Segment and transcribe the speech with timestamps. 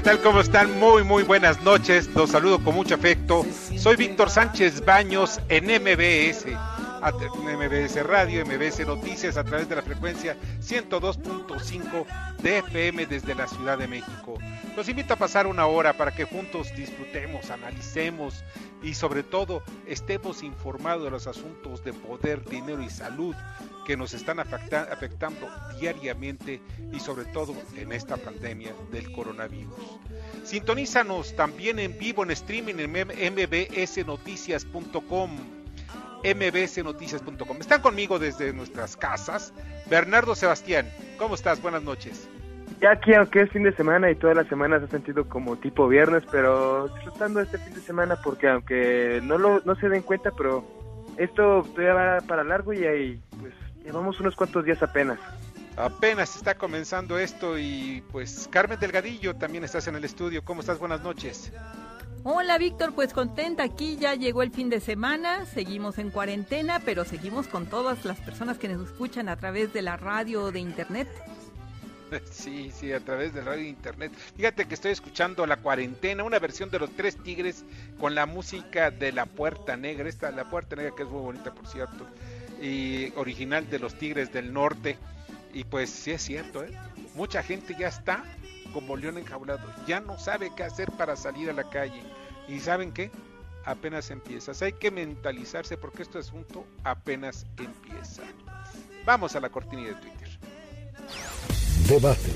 [0.00, 0.22] ¿Qué tal?
[0.22, 0.78] ¿Cómo están?
[0.78, 2.08] Muy, muy buenas noches.
[2.14, 3.44] Los saludo con mucho afecto.
[3.76, 10.38] Soy Víctor Sánchez Baños en MBS, MBS Radio, MBS Noticias a través de la frecuencia
[10.62, 12.06] 102.5
[12.42, 14.38] de FM desde la Ciudad de México.
[14.74, 18.42] Los invito a pasar una hora para que juntos disfrutemos, analicemos
[18.82, 23.34] y sobre todo estemos informados de los asuntos de poder, dinero y salud
[23.86, 26.60] que nos están afecta- afectando diariamente
[26.92, 29.74] y sobre todo en esta pandemia del coronavirus.
[30.44, 35.30] Sintonízanos también en vivo en streaming en mbsnoticias.com
[36.22, 37.56] mbsnoticias.com.
[37.60, 39.54] Están conmigo desde nuestras casas.
[39.88, 40.86] Bernardo Sebastián,
[41.18, 41.62] ¿cómo estás?
[41.62, 42.28] Buenas noches.
[42.80, 45.56] Ya aquí, aunque es fin de semana y todas las semanas se ha sentido como
[45.56, 50.02] tipo viernes, pero disfrutando este fin de semana porque aunque no lo no se den
[50.02, 50.64] cuenta, pero
[51.18, 53.18] esto todavía va para largo y pues
[53.84, 55.18] llevamos unos cuantos días apenas.
[55.76, 60.44] Apenas está comenzando esto y pues Carmen Delgadillo también estás en el estudio.
[60.44, 60.78] ¿Cómo estás?
[60.78, 61.52] Buenas noches.
[62.22, 67.06] Hola Víctor, pues contenta aquí, ya llegó el fin de semana, seguimos en cuarentena, pero
[67.06, 70.60] seguimos con todas las personas que nos escuchan a través de la radio o de
[70.60, 71.08] internet.
[72.30, 74.12] Sí, sí, a través de radio e internet.
[74.36, 77.64] Fíjate que estoy escuchando La Cuarentena, una versión de Los Tres Tigres
[78.00, 80.08] con la música de La Puerta Negra.
[80.08, 82.06] Esta, La Puerta Negra, que es muy bonita, por cierto,
[82.60, 84.98] y original de Los Tigres del Norte.
[85.52, 86.70] Y pues sí es cierto, ¿eh?
[87.14, 88.24] Mucha gente ya está
[88.72, 92.02] como león enjaulado, ya no sabe qué hacer para salir a la calle.
[92.48, 93.10] ¿Y saben qué?
[93.64, 94.62] Apenas empiezas.
[94.62, 98.22] Hay que mentalizarse porque este asunto apenas empieza.
[99.04, 100.28] Vamos a la cortinilla de Twitter.
[101.88, 102.32] Debate.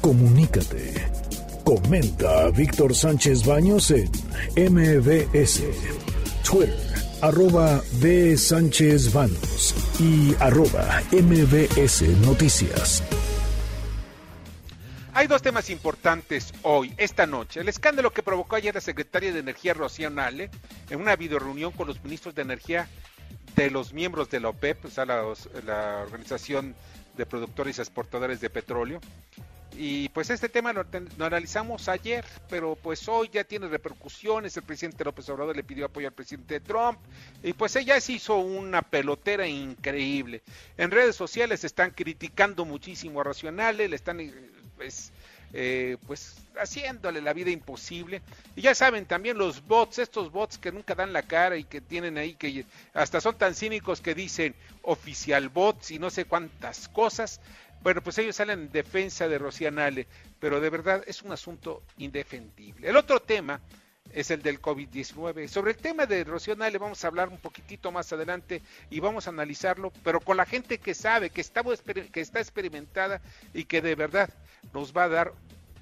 [0.00, 0.94] Comunícate.
[1.64, 4.10] Comenta a Víctor Sánchez Baños en
[4.56, 5.62] MBS.
[6.44, 6.93] Twitter,
[7.24, 8.36] arroba B.
[8.36, 13.02] Sánchez Baños y arroba MBS Noticias.
[15.14, 17.60] Hay dos temas importantes hoy, esta noche.
[17.60, 20.50] El escándalo que provocó ayer la secretaria de Energía Rocío Nale
[20.90, 22.88] en una videoreunión con los ministros de Energía
[23.56, 25.22] de los miembros de la OPEP, o sea, la,
[25.64, 26.74] la Organización
[27.16, 29.00] de Productores y Exportadores de Petróleo.
[29.76, 30.86] Y pues este tema lo,
[31.16, 34.56] lo, analizamos ayer, pero pues hoy ya tiene repercusiones.
[34.56, 36.98] El presidente López Obrador le pidió apoyo al presidente Trump
[37.42, 40.42] y pues ella se hizo una pelotera increíble.
[40.76, 44.18] En redes sociales están criticando muchísimo a Racionales, le están
[44.76, 45.12] pues,
[45.52, 48.22] eh, pues haciéndole la vida imposible.
[48.56, 51.80] Y ya saben también los bots, estos bots que nunca dan la cara y que
[51.80, 56.88] tienen ahí que hasta son tan cínicos que dicen oficial bots y no sé cuántas
[56.88, 57.40] cosas.
[57.84, 60.06] Bueno, pues ellos salen en defensa de Rocianale,
[60.40, 62.88] pero de verdad es un asunto indefendible.
[62.88, 63.60] El otro tema
[64.10, 65.48] es el del COVID-19.
[65.48, 69.30] Sobre el tema de Rocionale vamos a hablar un poquitito más adelante y vamos a
[69.30, 71.62] analizarlo, pero con la gente que sabe, que está,
[72.10, 73.20] que está experimentada
[73.52, 74.30] y que de verdad
[74.72, 75.34] nos va a dar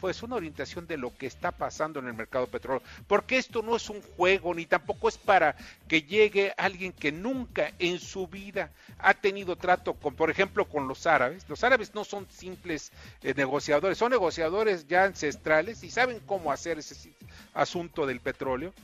[0.03, 3.77] pues una orientación de lo que está pasando en el mercado petróleo, porque esto no
[3.77, 5.55] es un juego ni tampoco es para
[5.87, 10.89] que llegue alguien que nunca en su vida ha tenido trato con, por ejemplo, con
[10.89, 11.49] los árabes.
[11.49, 12.91] Los árabes no son simples
[13.23, 17.13] eh, negociadores, son negociadores ya ancestrales y saben cómo hacer ese
[17.55, 18.75] asunto del petróleo,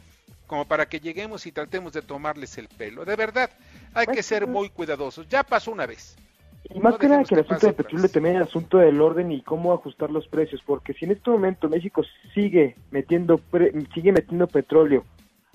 [0.46, 3.04] como para que lleguemos y tratemos de tomarles el pelo.
[3.04, 3.50] De verdad,
[3.92, 5.28] hay que ser muy cuidadosos.
[5.28, 6.14] Ya pasó una vez.
[6.64, 9.32] Y más no que nada que el asunto del petróleo también el asunto del orden
[9.32, 12.02] y cómo ajustar los precios, porque si en este momento México
[12.34, 15.04] sigue metiendo pre, sigue metiendo petróleo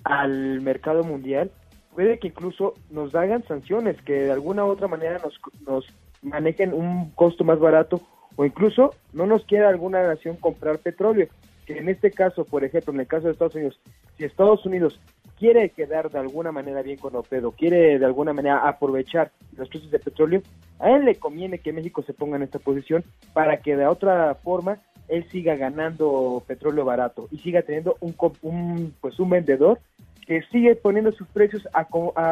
[0.04, 1.52] al mercado mundial,
[1.94, 5.86] puede que incluso nos hagan sanciones que de alguna u otra manera nos, nos
[6.22, 8.02] manejen un costo más barato
[8.36, 11.28] o incluso no nos quiera alguna nación comprar petróleo,
[11.66, 13.80] que en este caso, por ejemplo, en el caso de Estados Unidos,
[14.18, 15.00] si Estados Unidos
[15.44, 19.92] quiere quedar de alguna manera bien con OPED quiere de alguna manera aprovechar los precios
[19.92, 20.42] de petróleo,
[20.80, 23.04] a él le conviene que México se ponga en esta posición
[23.34, 24.78] para que de otra forma
[25.10, 29.81] él siga ganando petróleo barato y siga teniendo un, un pues un vendedor
[30.25, 31.88] que sigue poniendo sus precios a,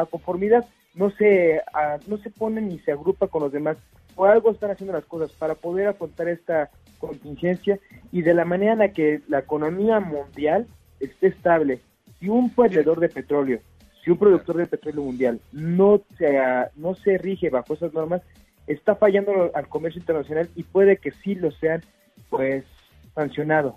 [0.06, 0.64] conformidad,
[0.94, 1.60] no se,
[2.06, 3.76] no se pone ni se agrupa con los demás.
[4.14, 7.78] Por algo están haciendo las cosas para poder afrontar esta contingencia
[8.10, 10.66] y de la manera en la que la economía mundial
[10.98, 11.82] esté estable.
[12.22, 13.58] Si un vendedor de petróleo,
[14.04, 16.38] si un productor de petróleo mundial no se,
[16.76, 18.22] no se rige bajo esas normas,
[18.68, 21.82] está fallando al comercio internacional y puede que sí lo sean,
[22.30, 22.64] pues,
[23.12, 23.76] sancionado.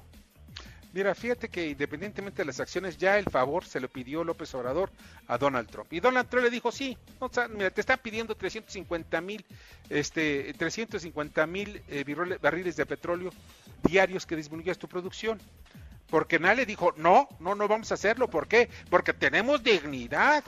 [0.93, 4.91] Mira, fíjate que independientemente de las acciones, ya el favor se lo pidió López Obrador
[5.27, 5.91] a Donald Trump.
[5.91, 9.43] Y Donald Trump le dijo, sí, o sea, mira, te están pidiendo 350 mil
[9.89, 13.31] este, 350 mil eh, barriles de petróleo
[13.83, 15.39] diarios que disminuyas tu producción.
[16.09, 18.29] Porque nadie dijo, no, no, no vamos a hacerlo.
[18.29, 18.69] ¿Por qué?
[18.89, 20.43] Porque tenemos dignidad.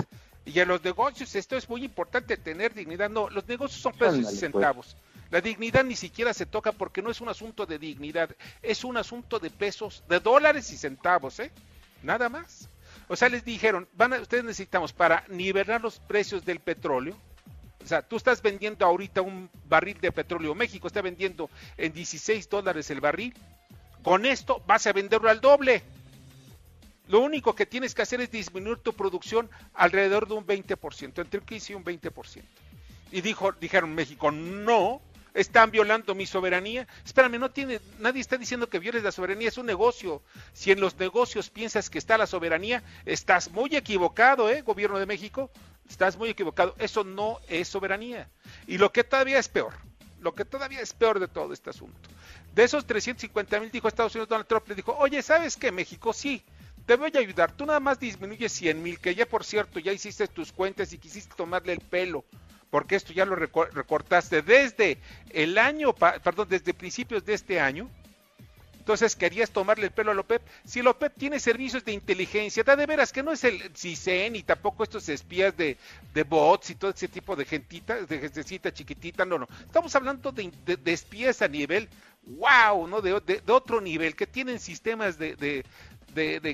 [0.45, 3.09] Y en los negocios esto es muy importante, tener dignidad.
[3.09, 4.39] No, los negocios son pesos y pues.
[4.39, 4.97] centavos.
[5.29, 8.29] La dignidad ni siquiera se toca porque no es un asunto de dignidad,
[8.61, 11.51] es un asunto de pesos, de dólares y centavos, ¿eh?
[12.01, 12.69] Nada más.
[13.09, 17.17] O sea, les dijeron, van a, ustedes necesitamos para nivelar los precios del petróleo.
[17.83, 22.49] O sea, tú estás vendiendo ahorita un barril de petróleo, México está vendiendo en 16
[22.49, 23.33] dólares el barril.
[24.03, 25.83] Con esto vas a venderlo al doble.
[27.07, 31.39] Lo único que tienes que hacer es disminuir tu producción alrededor de un 20%, entre
[31.39, 32.43] un 15 y un 20%.
[33.11, 35.01] Y dijo, dijeron México, no,
[35.33, 36.87] están violando mi soberanía.
[37.05, 40.21] Espérame, no tiene, nadie está diciendo que violes la soberanía, es un negocio.
[40.53, 45.05] Si en los negocios piensas que está la soberanía, estás muy equivocado, ¿eh, gobierno de
[45.05, 45.51] México?
[45.89, 46.75] Estás muy equivocado.
[46.79, 48.29] Eso no es soberanía.
[48.65, 49.73] Y lo que todavía es peor,
[50.19, 52.09] lo que todavía es peor de todo este asunto.
[52.57, 56.11] De esos 350 mil, dijo Estados Unidos, Donald Trump le dijo, oye, ¿sabes qué, México?
[56.11, 56.41] Sí,
[56.87, 57.51] te voy a ayudar.
[57.51, 60.97] Tú nada más disminuyes 100 mil, que ya por cierto, ya hiciste tus cuentas y
[60.97, 62.25] quisiste tomarle el pelo
[62.71, 64.97] porque esto ya lo recortaste desde
[65.29, 67.89] el año, perdón, desde principios de este año.
[68.87, 70.41] Entonces querías tomarle el pelo a López.
[70.63, 74.43] Si López tiene servicios de inteligencia, da de veras que no es el CISEN y
[74.43, 75.75] tampoco estos espías de,
[76.23, 79.49] bots y todo ese tipo de gentita, de gentecita chiquitita, no, no.
[79.65, 81.89] Estamos hablando de, espías a nivel
[82.23, 83.01] wow, ¿no?
[83.01, 85.65] De, de, otro nivel, que tienen sistemas de,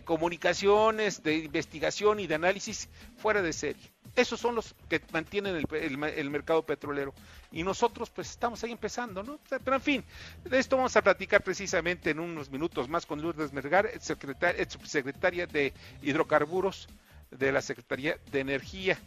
[0.04, 3.94] comunicaciones, de investigación y de análisis fuera de serie.
[4.16, 7.14] Esos son los que mantienen el, mercado petrolero.
[7.52, 9.40] Y nosotros pues estamos ahí empezando, ¿no?
[9.50, 10.04] Pero en fin,
[10.44, 15.74] de esto vamos a platicar precisamente en unos minutos más con Lourdes Mergar, subsecretaria de
[16.04, 16.88] Hidrocarburos
[17.32, 19.00] de la Secretaría de Energía.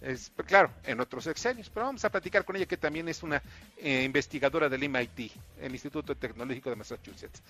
[0.00, 3.40] Es, claro, en otros sexenios, pero vamos a platicar con ella que también es una
[3.76, 5.30] eh, investigadora del MIT,
[5.60, 7.40] el Instituto Tecnológico de Massachusetts.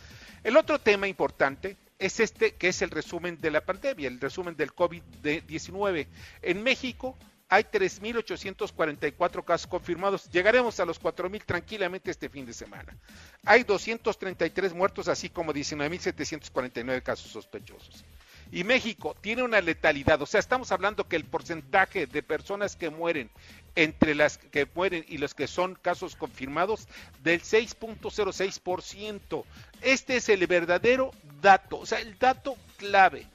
[0.44, 4.56] El otro tema importante es este, que es el resumen de la pandemia, el resumen
[4.56, 6.08] del COVID-19.
[6.42, 7.16] En México
[7.48, 10.28] hay 3.844 casos confirmados.
[10.32, 12.96] Llegaremos a los 4.000 tranquilamente este fin de semana.
[13.44, 18.04] Hay 233 muertos, así como 19.749 casos sospechosos
[18.52, 22.90] y México tiene una letalidad, o sea, estamos hablando que el porcentaje de personas que
[22.90, 23.30] mueren
[23.74, 26.88] entre las que mueren y los que son casos confirmados
[27.22, 29.44] del 6.06%.
[29.80, 33.26] Este es el verdadero dato, o sea, el dato clave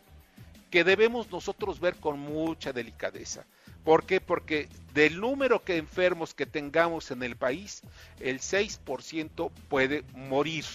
[0.70, 3.46] que debemos nosotros ver con mucha delicadeza.
[3.84, 4.20] ¿Por qué?
[4.20, 7.82] Porque del número de enfermos que tengamos en el país,
[8.20, 10.66] el 6% puede morir.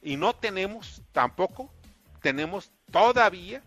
[0.00, 1.72] Y no tenemos tampoco
[2.22, 3.62] tenemos todavía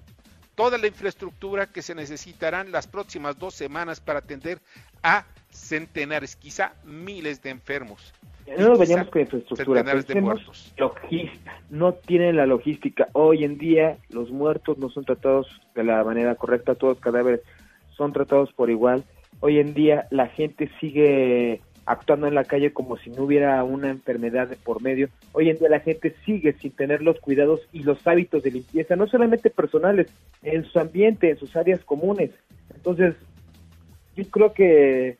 [0.62, 4.60] toda la infraestructura que se necesitarán las próximas dos semanas para atender
[5.02, 8.14] a centenares, quizá miles de enfermos.
[8.60, 9.84] No nos veníamos con infraestructura,
[11.72, 13.08] no tienen la logística.
[13.14, 17.42] Hoy en día los muertos no son tratados de la manera correcta, todos los cadáveres
[17.98, 19.04] son tratados por igual.
[19.40, 23.90] Hoy en día la gente sigue actuando en la calle como si no hubiera una
[23.90, 25.10] enfermedad de por medio.
[25.34, 28.96] Hoy en día la gente sigue sin tener los cuidados y los hábitos de limpieza,
[28.96, 30.08] no solamente personales,
[30.44, 32.32] en su ambiente, en sus áreas comunes.
[32.74, 33.16] Entonces,
[34.16, 35.18] yo creo que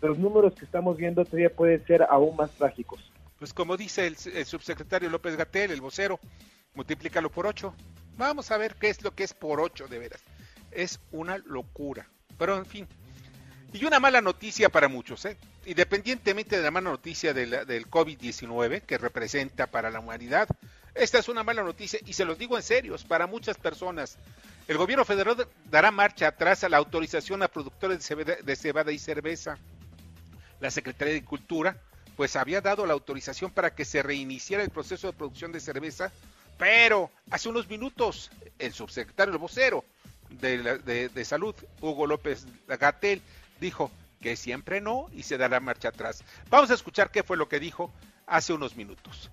[0.00, 3.12] los números que estamos viendo todavía pueden ser aún más trágicos.
[3.38, 6.18] Pues como dice el, subsecretario López Gatel, el vocero,
[6.74, 7.74] multiplícalo por ocho.
[8.16, 10.22] Vamos a ver qué es lo que es por ocho de veras.
[10.70, 12.08] Es una locura.
[12.38, 12.86] Pero en fin,
[13.72, 15.36] y una mala noticia para muchos, ¿eh?
[15.66, 20.48] Independientemente de la mala noticia del COVID-19 que representa para la humanidad,
[20.94, 24.16] esta es una mala noticia y se los digo en serio, para muchas personas.
[24.68, 28.08] El gobierno federal dará marcha atrás a la autorización a productores
[28.44, 29.58] de cebada y cerveza.
[30.60, 31.76] La Secretaría de Cultura
[32.16, 36.10] pues había dado la autorización para que se reiniciara el proceso de producción de cerveza,
[36.56, 39.84] pero hace unos minutos el subsecretario, el vocero
[40.30, 43.20] de, de Salud, Hugo López Gatel,
[43.60, 46.24] dijo que siempre no y se dará marcha atrás.
[46.50, 47.92] Vamos a escuchar qué fue lo que dijo
[48.26, 49.30] hace unos minutos.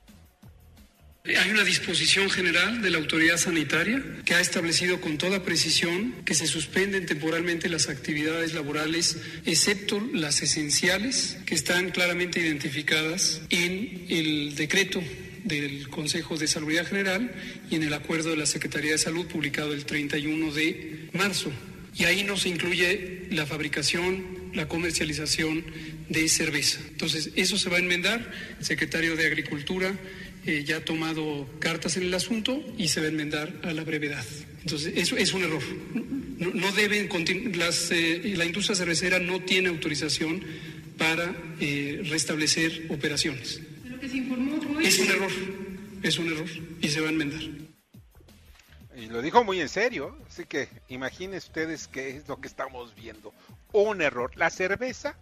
[1.25, 6.35] Hay una disposición general de la autoridad sanitaria que ha establecido con toda precisión que
[6.35, 14.53] se suspenden temporalmente las actividades laborales, excepto las esenciales, que están claramente identificadas en el
[14.55, 15.01] decreto
[15.45, 17.31] del Consejo de Salubridad General
[17.69, 21.53] y en el acuerdo de la Secretaría de Salud publicado el 31 de marzo.
[21.95, 25.63] Y ahí no se incluye la fabricación, la comercialización
[26.09, 26.79] de cerveza.
[26.89, 28.31] Entonces, eso se va a enmendar.
[28.59, 29.93] El secretario de Agricultura
[30.45, 33.83] eh, ya ha tomado cartas en el asunto y se va a enmendar a la
[33.83, 34.25] brevedad.
[34.61, 35.63] Entonces, eso es un error.
[36.37, 37.09] No, no deben
[37.57, 40.43] las, eh, la industria cervecera no tiene autorización
[40.97, 43.61] para eh, restablecer operaciones.
[43.85, 45.31] Lo que se informó hoy Es un error,
[46.01, 46.49] es un error
[46.81, 47.41] y se va a enmendar.
[48.95, 52.93] Y lo dijo muy en serio, así que imaginen ustedes qué es lo que estamos
[52.95, 53.33] viendo.
[53.73, 54.31] Un error.
[54.35, 55.15] La cerveza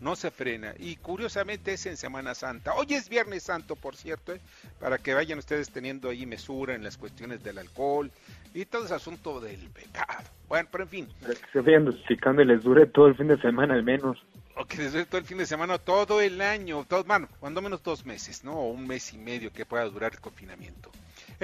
[0.00, 2.74] no se frena y curiosamente es en Semana Santa.
[2.74, 4.40] Hoy es Viernes Santo, por cierto, ¿eh?
[4.80, 8.10] para que vayan ustedes teniendo ahí mesura en las cuestiones del alcohol
[8.52, 10.28] y todo ese asunto del pecado.
[10.48, 11.08] Bueno, pero en fin,
[11.52, 14.22] se vayan dosificando y les dure todo el fin de semana al menos.
[14.56, 17.82] o que desde todo el fin de semana, todo el año, todo, bueno, cuando menos
[17.82, 18.54] dos meses, ¿no?
[18.54, 20.90] O un mes y medio que pueda durar el confinamiento.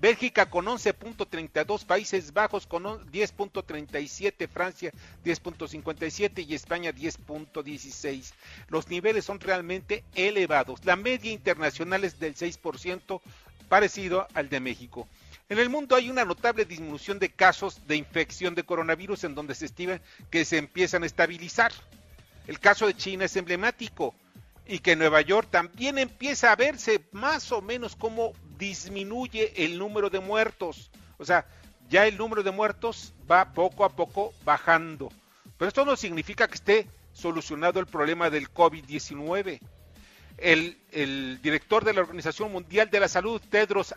[0.00, 4.92] Bélgica con 11.32, Países Bajos con 10.37, Francia
[5.24, 8.32] 10.57 y España 10.16.
[8.68, 10.84] Los niveles son realmente elevados.
[10.84, 13.20] La media internacional es del 6%,
[13.68, 15.08] parecido al de México.
[15.48, 19.56] En el mundo hay una notable disminución de casos de infección de coronavirus en donde
[19.56, 20.00] se estima
[20.30, 21.72] que se empiezan a estabilizar.
[22.46, 24.14] El caso de China es emblemático
[24.66, 30.10] y que Nueva York también empieza a verse más o menos cómo disminuye el número
[30.10, 30.90] de muertos.
[31.16, 31.46] O sea,
[31.88, 35.10] ya el número de muertos va poco a poco bajando.
[35.56, 39.60] Pero esto no significa que esté solucionado el problema del COVID-19.
[40.36, 43.94] El, el, director de la Organización Mundial de la Salud, Tedros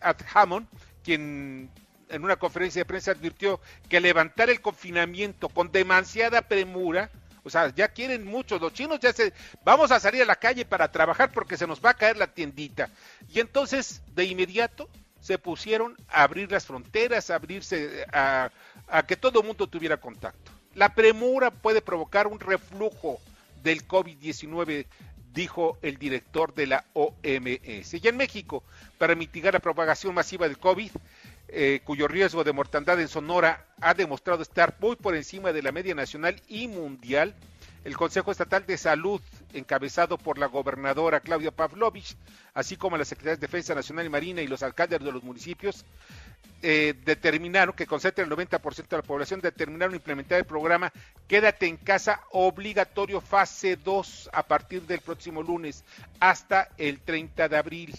[0.00, 0.66] Adhanom,
[1.04, 1.70] quien
[2.08, 7.10] en una conferencia de prensa advirtió que levantar el confinamiento con demasiada premura,
[7.44, 9.32] o sea, ya quieren muchos, los chinos ya se,
[9.64, 12.26] vamos a salir a la calle para trabajar porque se nos va a caer la
[12.26, 12.88] tiendita.
[13.32, 14.88] Y entonces, de inmediato,
[15.20, 18.50] se pusieron a abrir las fronteras, a abrirse, a,
[18.88, 20.50] a que todo el mundo tuviera contacto.
[20.74, 23.20] La premura puede provocar un reflujo
[23.62, 24.86] del COVID-19,
[25.34, 27.94] dijo el director de la OMS.
[27.94, 28.62] Y en México,
[28.98, 30.90] para mitigar la propagación masiva del COVID,
[31.48, 35.72] eh, cuyo riesgo de mortandad en Sonora ha demostrado estar muy por encima de la
[35.72, 37.34] media nacional y mundial,
[37.84, 39.20] el Consejo Estatal de Salud,
[39.52, 42.16] encabezado por la gobernadora Claudia Pavlovich,
[42.54, 45.84] así como la Secretaría de Defensa Nacional y Marina y los alcaldes de los municipios,
[46.62, 50.90] eh, determinaron que concentra el 90% de la población, determinaron implementar el programa
[51.28, 55.84] Quédate en casa obligatorio fase 2 a partir del próximo lunes
[56.20, 57.94] hasta el 30 de abril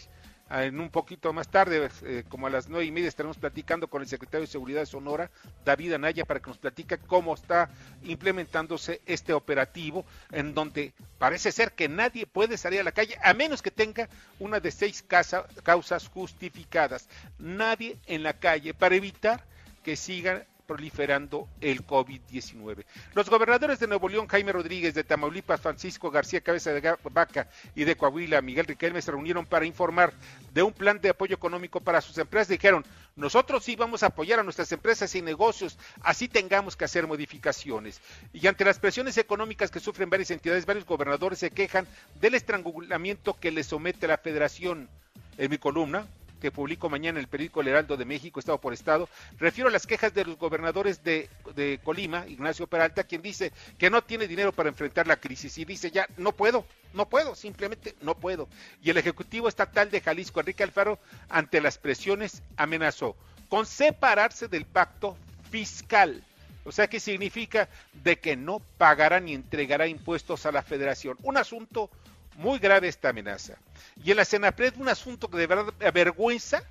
[0.49, 4.01] en un poquito más tarde, eh, como a las nueve y media, estaremos platicando con
[4.01, 5.31] el secretario de Seguridad de Sonora,
[5.63, 7.69] David Anaya, para que nos platique cómo está
[8.03, 13.33] implementándose este operativo, en donde parece ser que nadie puede salir a la calle, a
[13.33, 14.07] menos que tenga
[14.39, 17.09] una de seis casa, causas justificadas.
[17.39, 19.43] Nadie en la calle, para evitar
[19.83, 22.86] que sigan proliferando el COVID-19.
[23.13, 27.84] Los gobernadores de Nuevo León, Jaime Rodríguez, de Tamaulipas, Francisco García Cabeza de Vaca y
[27.84, 30.13] de Coahuila, Miguel Riquelme, se reunieron para informar
[30.53, 32.50] de un plan de apoyo económico para sus empresas.
[32.50, 37.07] Dijeron, nosotros sí vamos a apoyar a nuestras empresas y negocios, así tengamos que hacer
[37.07, 38.01] modificaciones.
[38.34, 41.88] Y ante las presiones económicas que sufren varias entidades, varios gobernadores se quejan
[42.19, 44.89] del estrangulamiento que les somete la federación.
[45.38, 46.05] En mi columna,
[46.45, 49.09] que publico mañana el periódico El Heraldo de México, Estado por Estado,
[49.39, 53.89] refiero a las quejas de los gobernadores de, de, Colima, Ignacio Peralta, quien dice que
[53.89, 57.95] no tiene dinero para enfrentar la crisis y dice ya, no puedo, no puedo, simplemente
[58.01, 58.47] no puedo.
[58.83, 60.99] Y el Ejecutivo Estatal de Jalisco, Enrique Alfaro,
[61.29, 63.15] ante las presiones, amenazó
[63.49, 65.17] con separarse del pacto
[65.49, 66.23] fiscal.
[66.63, 67.69] O sea, ¿qué significa?
[68.03, 71.17] De que no pagará ni entregará impuestos a la federación.
[71.23, 71.89] Un asunto
[72.36, 73.58] muy grave esta amenaza.
[74.04, 76.63] Y en la Senapred un asunto que de verdad avergüenza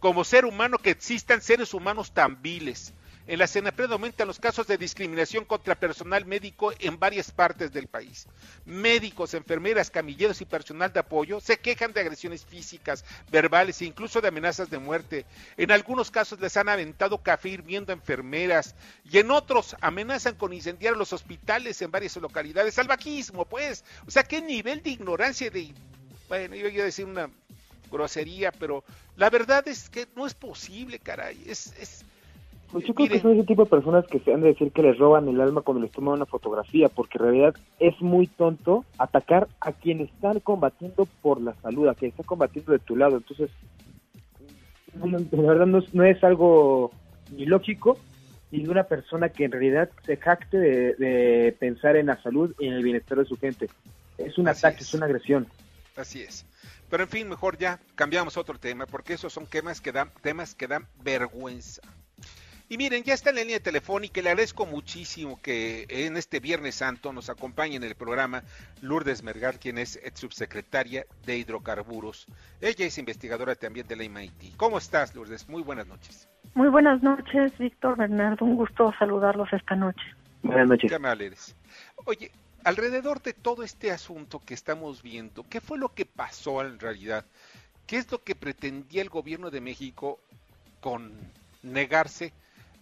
[0.00, 2.92] como ser humano que existan seres humanos tan viles.
[3.26, 7.88] En la CENAPRED aumentan los casos de discriminación contra personal médico en varias partes del
[7.88, 8.26] país.
[8.66, 14.20] Médicos, enfermeras, camilleros y personal de apoyo se quejan de agresiones físicas, verbales e incluso
[14.20, 15.24] de amenazas de muerte.
[15.56, 18.74] En algunos casos les han aventado café hirviendo a enfermeras
[19.10, 22.74] y en otros amenazan con incendiar los hospitales en varias localidades.
[22.74, 23.86] Salvajismo, pues.
[24.06, 25.72] O sea, qué nivel de ignorancia de...
[26.28, 27.30] Bueno, yo iba a decir una
[27.90, 28.84] grosería, pero
[29.16, 31.42] la verdad es que no es posible, caray.
[31.46, 32.04] Es, es,
[32.74, 34.82] pues yo creo que son ese tipo de personas que se han de decir que
[34.82, 38.84] les roban el alma cuando les toman una fotografía, porque en realidad es muy tonto
[38.98, 43.18] atacar a quien están combatiendo por la salud, a quien está combatiendo de tu lado.
[43.18, 43.48] Entonces,
[44.92, 46.90] de verdad no, no es algo
[47.30, 47.96] ni lógico
[48.50, 52.66] ni de una persona que en realidad se jacte de, pensar en la salud y
[52.66, 53.70] en el bienestar de su gente.
[54.18, 54.92] Es un ataque, es.
[54.94, 55.46] una agresión.
[55.94, 56.44] Así es.
[56.90, 60.56] Pero en fin, mejor ya cambiamos otro tema, porque esos son temas que dan, temas
[60.56, 61.82] que dan vergüenza.
[62.66, 66.40] Y miren, ya está en la línea telefónica y le agradezco muchísimo que en este
[66.40, 68.42] Viernes Santo nos acompañe en el programa
[68.80, 72.26] Lourdes Mergar, quien es subsecretaria de Hidrocarburos.
[72.62, 74.56] Ella es investigadora también de la MIT.
[74.56, 75.46] ¿Cómo estás, Lourdes?
[75.46, 76.26] Muy buenas noches.
[76.54, 78.46] Muy buenas noches, Víctor Bernardo.
[78.46, 80.02] Un gusto saludarlos esta noche.
[80.42, 80.90] Buenas noches.
[80.90, 81.34] Qué
[82.06, 82.30] Oye,
[82.64, 87.26] alrededor de todo este asunto que estamos viendo, ¿qué fue lo que pasó en realidad?
[87.86, 90.18] ¿Qué es lo que pretendía el gobierno de México
[90.80, 91.12] con
[91.62, 92.32] negarse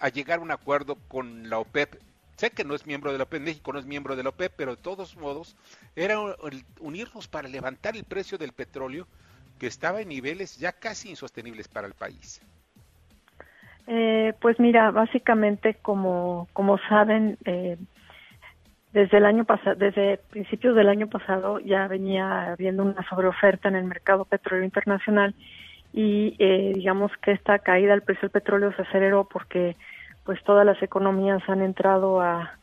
[0.02, 1.94] a llegar a un acuerdo con la OPEP?
[2.36, 4.52] Sé que no es miembro de la OPEP, México no es miembro de la OPEP,
[4.56, 5.56] pero de todos modos
[5.94, 6.16] era
[6.80, 9.06] unirnos para levantar el precio del petróleo
[9.60, 12.42] que estaba en niveles ya casi insostenibles para el país.
[13.86, 17.76] Eh, pues mira, básicamente como, como saben, eh,
[18.92, 23.76] desde el año pasado, desde principios del año pasado ya venía habiendo una sobreoferta en
[23.76, 25.34] el mercado petróleo internacional
[25.92, 29.76] y eh, digamos que esta caída del precio del petróleo se aceleró porque
[30.24, 32.58] pues todas las economías han entrado a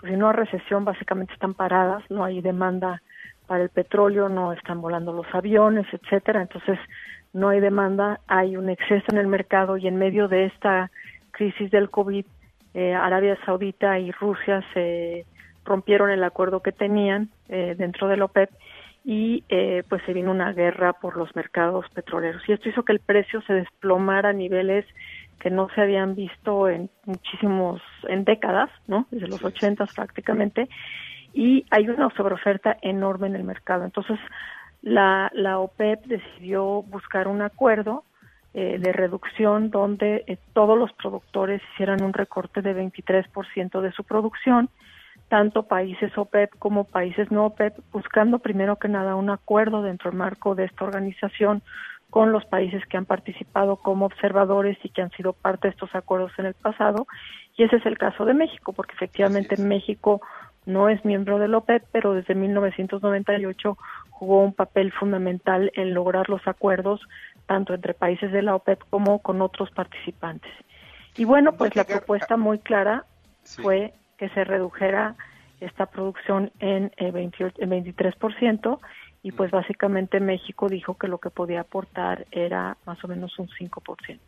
[0.00, 3.02] pues no a recesión básicamente están paradas no hay demanda
[3.46, 6.42] para el petróleo no están volando los aviones etcétera.
[6.42, 6.78] Entonces
[7.32, 10.90] no hay demanda hay un exceso en el mercado y en medio de esta
[11.30, 12.26] crisis del covid
[12.74, 15.24] eh, Arabia Saudita y Rusia se
[15.64, 18.50] rompieron el acuerdo que tenían eh, dentro del OPEP
[19.04, 22.42] y eh, pues se vino una guerra por los mercados petroleros.
[22.48, 24.86] Y esto hizo que el precio se desplomara a niveles
[25.40, 30.68] que no se habían visto en muchísimos en décadas no desde los ochentas prácticamente.
[31.34, 33.84] Y hay una sobreoferta enorme en el mercado.
[33.84, 34.20] Entonces
[34.82, 38.04] la la OPEP decidió buscar un acuerdo
[38.54, 44.04] eh, de reducción donde eh, todos los productores hicieran un recorte de 23% de su
[44.04, 44.68] producción
[45.32, 50.18] tanto países OPEP como países no OPEP, buscando primero que nada un acuerdo dentro del
[50.18, 51.62] marco de esta organización
[52.10, 55.94] con los países que han participado como observadores y que han sido parte de estos
[55.94, 57.06] acuerdos en el pasado.
[57.56, 60.20] Y ese es el caso de México, porque efectivamente México
[60.66, 63.78] no es miembro del OPEP, pero desde 1998
[64.10, 67.00] jugó un papel fundamental en lograr los acuerdos
[67.46, 70.52] tanto entre países de la OPEP como con otros participantes.
[71.16, 73.06] Y bueno, pues la propuesta muy clara
[73.44, 75.16] fue que se redujera
[75.58, 78.78] esta producción en, eh, 28, en 23%
[79.24, 83.48] y pues básicamente México dijo que lo que podía aportar era más o menos un
[83.48, 84.20] 5%.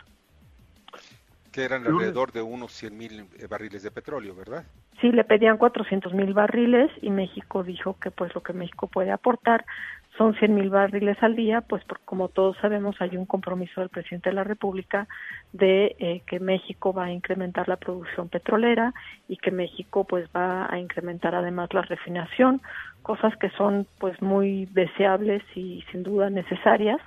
[1.52, 4.64] Que eran alrededor de unos 100 mil eh, barriles de petróleo, ¿verdad?
[5.00, 9.12] Sí, le pedían 400 mil barriles y México dijo que pues lo que México puede
[9.12, 9.64] aportar
[10.16, 14.30] son 100 mil barriles al día, pues como todos sabemos hay un compromiso del presidente
[14.30, 15.08] de la República
[15.52, 18.94] de eh, que México va a incrementar la producción petrolera
[19.28, 22.62] y que México pues va a incrementar además la refinación,
[23.02, 27.00] cosas que son pues muy deseables y sin duda necesarias,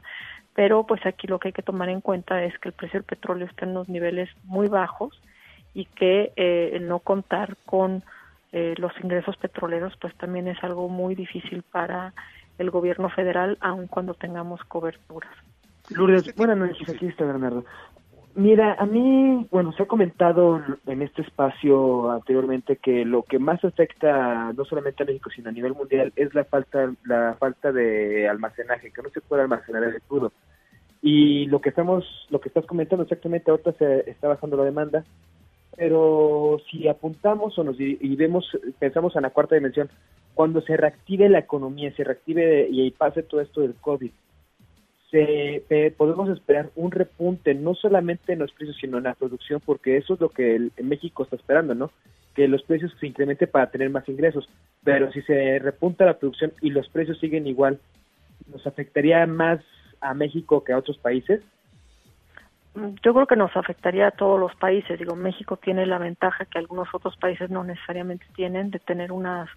[0.53, 3.05] pero pues aquí lo que hay que tomar en cuenta es que el precio del
[3.05, 5.17] petróleo está en unos niveles muy bajos
[5.73, 8.03] y que eh, no contar con
[8.51, 12.13] eh, los ingresos petroleros pues también es algo muy difícil para
[12.57, 15.31] el gobierno federal, aun cuando tengamos coberturas.
[15.89, 17.63] Lourdes, buenas noches, aquí está Bernardo.
[18.37, 23.63] Mira, a mí, bueno, se ha comentado en este espacio anteriormente que lo que más
[23.65, 28.29] afecta no solamente a México, sino a nivel mundial es la falta la falta de
[28.29, 30.31] almacenaje, que no se puede almacenar el crudo.
[31.01, 35.03] Y lo que estamos lo que estás comentando exactamente ahorita se está bajando la demanda,
[35.77, 38.45] pero si apuntamos o nos y vemos
[38.79, 39.89] pensamos en la cuarta dimensión,
[40.33, 44.11] cuando se reactive la economía, se reactive y pase todo esto del COVID,
[45.11, 49.97] se, podemos esperar un repunte no solamente en los precios, sino en la producción, porque
[49.97, 51.91] eso es lo que México está esperando, ¿no?
[52.35, 54.49] Que los precios se incrementen para tener más ingresos.
[54.83, 57.79] Pero si se repunta la producción y los precios siguen igual,
[58.51, 59.61] ¿nos afectaría más
[60.01, 61.41] a México que a otros países?
[63.03, 64.99] Yo creo que nos afectaría a todos los países.
[64.99, 69.49] Digo, México tiene la ventaja que algunos otros países no necesariamente tienen de tener unas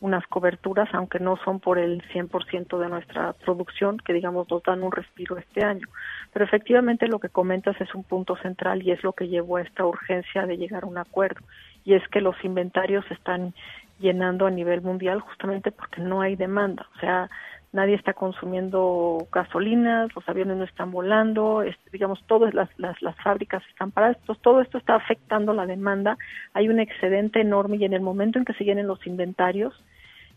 [0.00, 4.82] unas coberturas, aunque no son por el 100% de nuestra producción, que digamos nos dan
[4.82, 5.86] un respiro este año.
[6.32, 9.62] Pero efectivamente lo que comentas es un punto central y es lo que llevó a
[9.62, 11.40] esta urgencia de llegar a un acuerdo.
[11.84, 13.54] Y es que los inventarios están
[13.98, 16.86] llenando a nivel mundial justamente porque no hay demanda.
[16.96, 17.28] O sea,
[17.72, 23.92] nadie está consumiendo gasolinas, los aviones no están volando, digamos, todas las, las, fábricas están
[23.92, 26.18] paradas, todo esto está afectando la demanda,
[26.52, 29.74] hay un excedente enorme y en el momento en que se llenen los inventarios,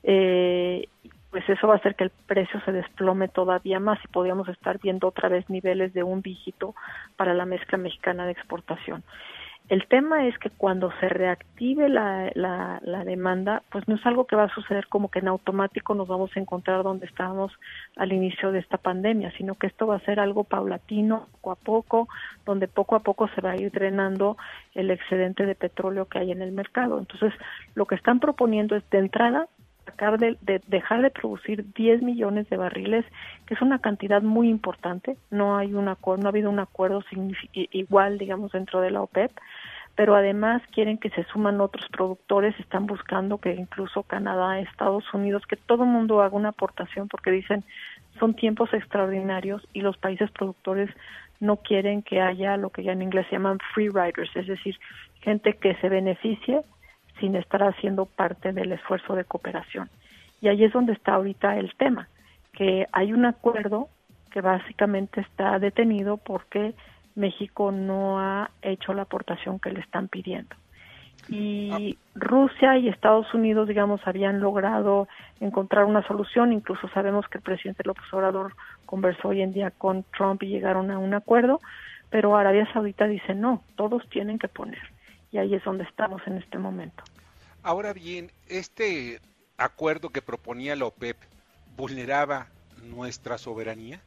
[0.04, 0.88] eh,
[1.32, 4.80] pues eso va a hacer que el precio se desplome todavía más y podríamos estar
[4.80, 6.76] viendo otra vez niveles de un dígito
[7.15, 9.04] para la mezcla mexicana de exportación.
[9.69, 14.28] El tema es que cuando se reactive la, la, la, demanda, pues no es algo
[14.28, 17.54] que va a suceder como que en automático nos vamos a encontrar donde estábamos
[17.95, 21.56] al inicio de esta pandemia, sino que esto va a ser algo paulatino, poco a
[21.56, 22.10] poco,
[22.45, 24.36] donde poco a poco se va a ir drenando
[24.76, 26.99] el excedente de petróleo que hay en el mercado.
[26.99, 27.34] Entonces,
[27.73, 29.47] lo que están proponiendo es de entrada
[29.86, 33.06] sacar de, de, dejar de producir 10 millones de barriles,
[33.46, 35.17] que es una cantidad muy importante.
[35.32, 37.04] No hay un acuerdo, no ha habido un acuerdo
[37.54, 39.32] igual, digamos, dentro de la OPEP,
[39.96, 45.43] pero además quieren que se suman otros productores, están buscando que incluso Canadá, Estados Unidos,
[45.48, 47.63] que todo el mundo haga una aportación porque dicen
[48.19, 50.89] son tiempos extraordinarios y los países productores
[51.39, 54.80] no quieren que haya lo que ya en inglés se llaman free riders, es decir,
[55.22, 56.62] gente que se beneficie
[57.19, 59.89] sin estar haciendo parte del esfuerzo de cooperación.
[60.41, 62.08] Y ahí es donde está ahorita el tema,
[62.52, 63.88] que hay un acuerdo
[64.32, 66.73] que básicamente está detenido porque
[67.15, 70.56] México no ha hecho la aportación que le están pidiendo.
[71.30, 75.08] Y Rusia y Estados Unidos, digamos, habían logrado
[75.39, 76.52] encontrar una solución.
[76.52, 78.54] Incluso sabemos que el presidente López Obrador
[78.86, 81.62] conversó hoy en día con Trump y llegaron a un acuerdo,
[82.10, 84.92] pero Arabia Saudita dice no, todos tienen que poner
[85.34, 87.04] y ahí es donde estamos en este momento.
[87.63, 89.19] Ahora bien, este
[89.58, 91.17] acuerdo que proponía la OPEP
[91.76, 92.48] vulneraba
[92.84, 94.00] nuestra soberanía.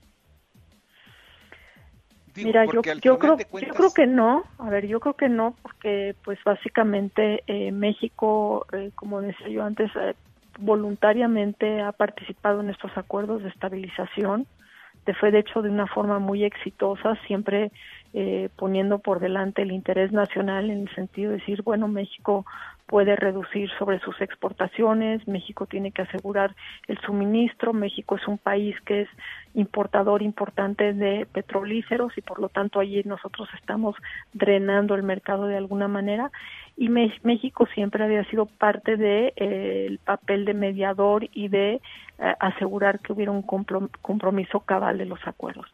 [2.36, 4.44] Mira, yo, yo creo, yo creo que no.
[4.58, 9.64] A ver, yo creo que no, porque pues básicamente eh, México, eh, como decía yo
[9.64, 10.14] antes, eh,
[10.58, 14.46] voluntariamente ha participado en estos acuerdos de estabilización.
[15.06, 17.72] De fue de hecho de una forma muy exitosa, siempre
[18.14, 22.44] eh, poniendo por delante el interés nacional en el sentido de decir, bueno, México
[22.86, 26.54] puede reducir sobre sus exportaciones, México tiene que asegurar
[26.86, 29.08] el suministro, México es un país que es
[29.54, 33.96] importador importante de petrolíferos y por lo tanto allí nosotros estamos
[34.32, 36.30] drenando el mercado de alguna manera
[36.76, 41.80] y México siempre había sido parte de eh, el papel de mediador y de
[42.18, 45.66] eh, asegurar que hubiera un compromiso cabal de los acuerdos.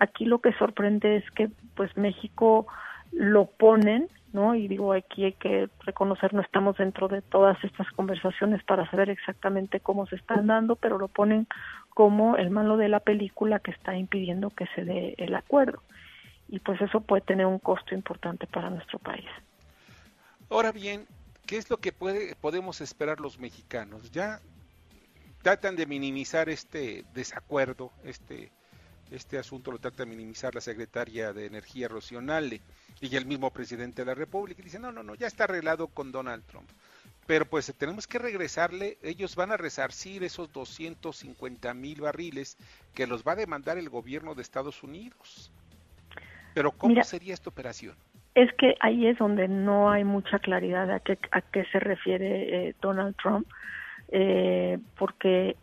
[0.00, 2.66] Aquí lo que sorprende es que pues México
[3.12, 4.54] lo ponen, ¿no?
[4.54, 9.10] Y digo, aquí hay que reconocer, no estamos dentro de todas estas conversaciones para saber
[9.10, 11.46] exactamente cómo se están dando, pero lo ponen
[11.90, 15.82] como el malo de la película que está impidiendo que se dé el acuerdo.
[16.48, 19.26] Y pues eso puede tener un costo importante para nuestro país.
[20.50, 21.06] Ahora bien,
[21.46, 24.10] ¿qué es lo que puede, podemos esperar los mexicanos?
[24.12, 24.40] Ya
[25.42, 28.50] tratan de minimizar este desacuerdo, este,
[29.10, 32.60] este asunto lo trata de minimizar la secretaria de Energía Rocionale
[33.00, 34.62] y el mismo presidente de la República.
[34.62, 36.68] Dice, no, no, no, ya está arreglado con Donald Trump.
[37.26, 42.56] Pero pues tenemos que regresarle, ellos van a resarcir esos 250 mil barriles
[42.94, 45.52] que los va a demandar el gobierno de Estados Unidos.
[46.54, 47.96] Pero ¿cómo sería esta operación?
[48.38, 52.68] es que ahí es donde no hay mucha claridad a qué, a qué se refiere
[52.68, 53.48] eh, Donald Trump,
[54.12, 55.56] eh, porque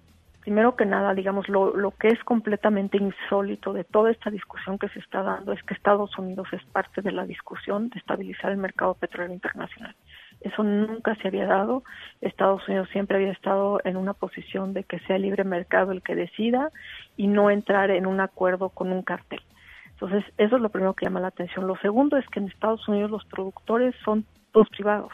[0.46, 4.90] primero que nada, digamos, lo, lo que es completamente insólito de toda esta discusión que
[4.90, 8.58] se está dando es que Estados Unidos es parte de la discusión de estabilizar el
[8.58, 9.96] mercado petrolero internacional.
[10.42, 11.84] Eso nunca se había dado.
[12.22, 16.14] Estados Unidos siempre había estado en una posición de que sea libre mercado el que
[16.14, 16.70] decida
[17.18, 19.42] y no entrar en un acuerdo con un cartel.
[19.94, 21.66] Entonces, eso es lo primero que llama la atención.
[21.66, 25.12] Lo segundo es que en Estados Unidos los productores son todos privados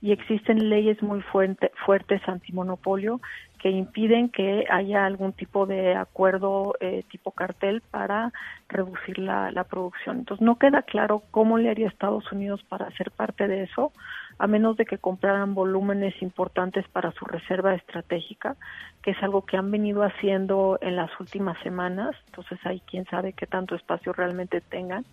[0.00, 3.20] y existen leyes muy fuerte, fuertes antimonopolio
[3.58, 8.32] que impiden que haya algún tipo de acuerdo eh, tipo cartel para
[8.68, 10.18] reducir la, la producción.
[10.18, 13.92] Entonces no queda claro cómo le haría Estados Unidos para ser parte de eso,
[14.38, 18.56] a menos de que compraran volúmenes importantes para su reserva estratégica,
[19.02, 22.14] que es algo que han venido haciendo en las últimas semanas.
[22.26, 25.04] Entonces hay quién sabe qué tanto espacio realmente tengan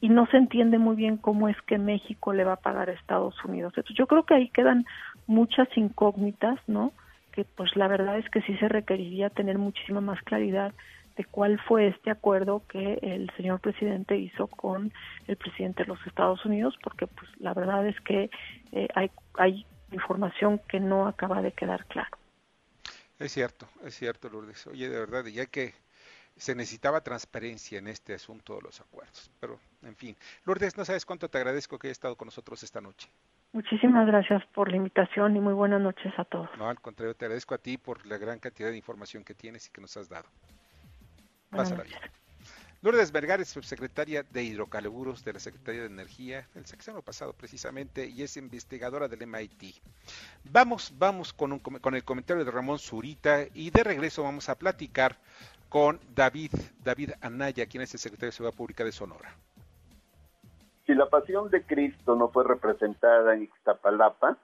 [0.00, 2.92] y no se entiende muy bien cómo es que México le va a pagar a
[2.92, 3.72] Estados Unidos.
[3.76, 4.86] Entonces, yo creo que ahí quedan
[5.26, 6.92] muchas incógnitas, ¿no?
[7.32, 10.72] Que pues la verdad es que sí se requeriría tener muchísima más claridad
[11.16, 14.92] de cuál fue este acuerdo que el señor presidente hizo con
[15.26, 18.30] el presidente de los Estados Unidos, porque pues la verdad es que
[18.70, 22.16] eh, hay, hay información que no acaba de quedar claro.
[23.18, 24.64] Es cierto, es cierto, Lourdes.
[24.68, 25.74] Oye, de verdad, ya que
[26.38, 29.30] se necesitaba transparencia en este asunto de los acuerdos.
[29.40, 32.80] Pero, en fin, Lourdes, no sabes cuánto te agradezco que hayas estado con nosotros esta
[32.80, 33.08] noche.
[33.52, 36.48] Muchísimas gracias por la invitación y muy buenas noches a todos.
[36.58, 39.66] No, al contrario, te agradezco a ti por la gran cantidad de información que tienes
[39.66, 40.28] y que nos has dado.
[41.50, 41.98] Pásala bien.
[42.80, 48.06] Lourdes Vergara es subsecretaria de Hidrocarburos de la Secretaría de Energía, el sexenio pasado precisamente,
[48.06, 49.74] y es investigadora del MIT.
[50.44, 54.56] Vamos, vamos con, un con el comentario de Ramón Zurita y de regreso vamos a
[54.56, 55.18] platicar
[55.68, 56.52] con David,
[56.82, 59.34] David Anaya, quien es el secretario de Seguridad Pública de Sonora.
[60.86, 64.38] Si la pasión de Cristo no fue representada en Ixtapalapa,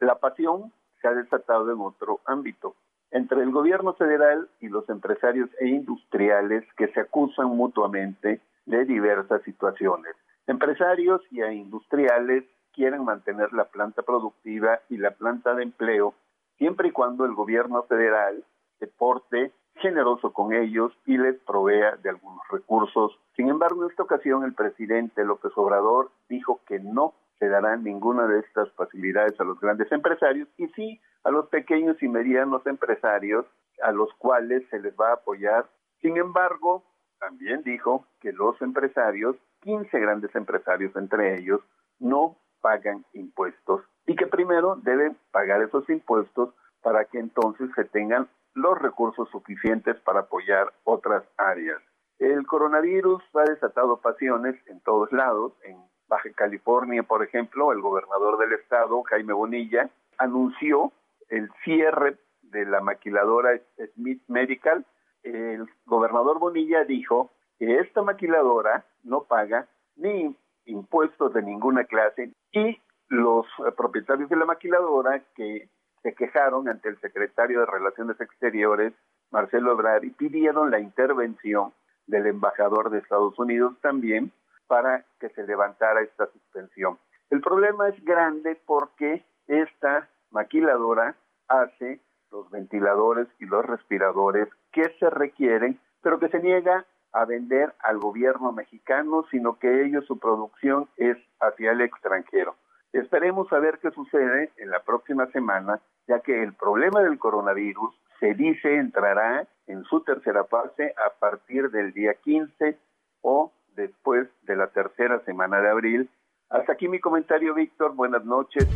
[0.00, 2.74] la pasión se ha desatado en otro ámbito,
[3.10, 9.42] entre el gobierno federal y los empresarios e industriales que se acusan mutuamente de diversas
[9.42, 10.16] situaciones.
[10.46, 16.14] Empresarios y a industriales quieren mantener la planta productiva y la planta de empleo
[16.58, 18.44] siempre y cuando el gobierno federal
[18.78, 23.18] se porte generoso con ellos y les provea de algunos recursos.
[23.36, 28.26] Sin embargo, en esta ocasión el presidente López Obrador dijo que no se dará ninguna
[28.26, 33.46] de estas facilidades a los grandes empresarios y sí a los pequeños y medianos empresarios
[33.82, 35.66] a los cuales se les va a apoyar.
[36.00, 36.84] Sin embargo,
[37.18, 41.60] también dijo que los empresarios, 15 grandes empresarios entre ellos,
[41.98, 48.28] no pagan impuestos y que primero deben pagar esos impuestos para que entonces se tengan
[48.54, 51.80] los recursos suficientes para apoyar otras áreas.
[52.18, 55.52] El coronavirus ha desatado pasiones en todos lados.
[55.64, 55.76] En
[56.08, 60.92] Baja California, por ejemplo, el gobernador del estado, Jaime Bonilla, anunció
[61.28, 63.60] el cierre de la maquiladora
[63.94, 64.86] Smith Medical.
[65.22, 70.36] El gobernador Bonilla dijo que esta maquiladora no paga ni
[70.66, 75.68] impuestos de ninguna clase y los propietarios de la maquiladora que
[76.04, 78.92] se quejaron ante el secretario de Relaciones Exteriores,
[79.30, 81.72] Marcelo Ebrard, y pidieron la intervención
[82.06, 84.30] del embajador de Estados Unidos también
[84.66, 86.98] para que se levantara esta suspensión.
[87.30, 91.16] El problema es grande porque esta maquiladora
[91.48, 97.72] hace los ventiladores y los respiradores que se requieren, pero que se niega a vender
[97.78, 102.56] al gobierno mexicano, sino que ellos su producción es hacia el extranjero.
[102.92, 107.94] Esperemos a ver qué sucede en la próxima semana, ya que el problema del coronavirus
[108.20, 112.78] se dice entrará en su tercera fase a partir del día 15
[113.22, 116.10] o después de la tercera semana de abril.
[116.50, 117.94] Hasta aquí mi comentario, Víctor.
[117.94, 118.66] Buenas noches.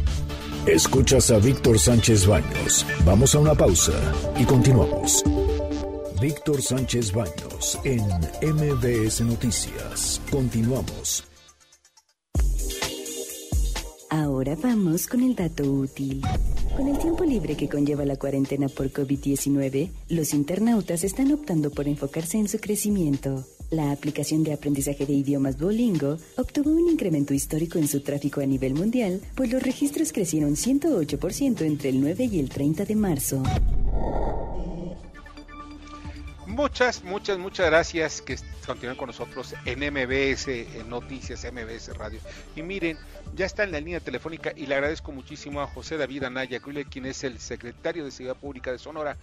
[0.67, 2.87] Escuchas a Víctor Sánchez Baños.
[3.07, 3.93] Vamos a una pausa
[4.37, 5.25] y continuamos.
[6.21, 8.03] Víctor Sánchez Baños en
[8.43, 10.21] MBS Noticias.
[10.31, 11.25] Continuamos.
[14.11, 16.23] Ahora vamos con el dato útil.
[16.75, 21.87] Con el tiempo libre que conlleva la cuarentena por COVID-19, los internautas están optando por
[21.87, 23.45] enfocarse en su crecimiento.
[23.71, 28.47] La aplicación de aprendizaje de idiomas Duolingo obtuvo un incremento histórico en su tráfico a
[28.47, 33.43] nivel mundial, pues los registros crecieron 108% entre el 9 y el 30 de marzo.
[36.59, 38.35] Muchas, muchas, muchas gracias que
[38.67, 42.19] continúen con nosotros en MBS en Noticias, MBS Radio.
[42.57, 42.99] Y miren,
[43.37, 46.59] ya está en la línea telefónica y le agradezco muchísimo a José David Anaya,
[46.91, 49.17] quien es el secretario de Seguridad Pública de Sonora.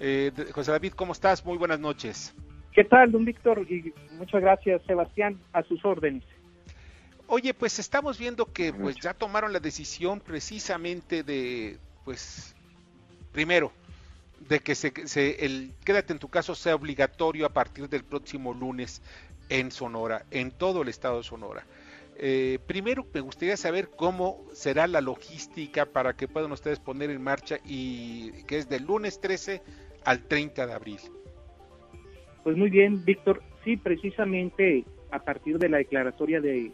[0.00, 1.44] Eh, de- José David, ¿cómo estás?
[1.44, 2.34] Muy buenas noches.
[2.72, 3.60] ¿Qué tal, don Víctor?
[3.70, 6.24] Y muchas gracias, Sebastián, a sus órdenes.
[7.28, 12.56] Oye, pues estamos viendo que pues ya tomaron la decisión precisamente de, pues,
[13.30, 13.70] primero,
[14.48, 18.52] de que se, se- el quédate en tu caso sea obligatorio a partir del próximo
[18.54, 19.02] lunes
[19.48, 21.64] en Sonora, en todo el estado de Sonora.
[22.22, 27.22] Eh, primero me gustaría saber cómo será la logística para que puedan ustedes poner en
[27.22, 29.62] marcha y que es del lunes 13
[30.04, 30.98] al 30 de abril.
[32.42, 33.42] Pues muy bien, Víctor.
[33.64, 36.72] Sí, precisamente a partir de la declaratoria de,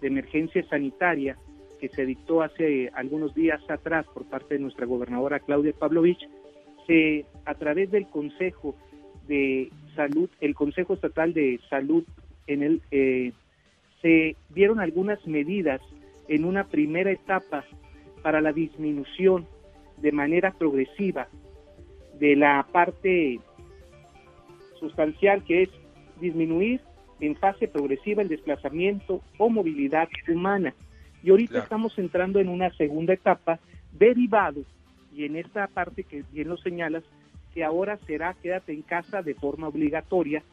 [0.00, 1.36] de emergencia sanitaria
[1.80, 6.28] que se dictó hace algunos días atrás por parte de nuestra gobernadora Claudia Pavlovich,
[6.88, 8.74] se, a través del Consejo
[9.28, 12.02] de Salud, el Consejo Estatal de Salud,
[12.48, 13.32] en el, eh,
[14.02, 15.80] se dieron algunas medidas
[16.28, 17.64] en una primera etapa
[18.22, 19.46] para la disminución
[19.98, 21.28] de manera progresiva
[22.18, 23.38] de la parte
[24.80, 25.70] sustancial que es
[26.20, 26.80] disminuir
[27.20, 30.74] en fase progresiva el desplazamiento o movilidad humana.
[31.22, 31.64] Y ahorita Claro.
[31.64, 33.58] estamos entrando en una segunda etapa
[33.92, 34.62] derivado,
[35.18, 37.02] y en esta parte que bien lo señalas,
[37.52, 40.44] que ahora será quédate en casa de forma obligatoria.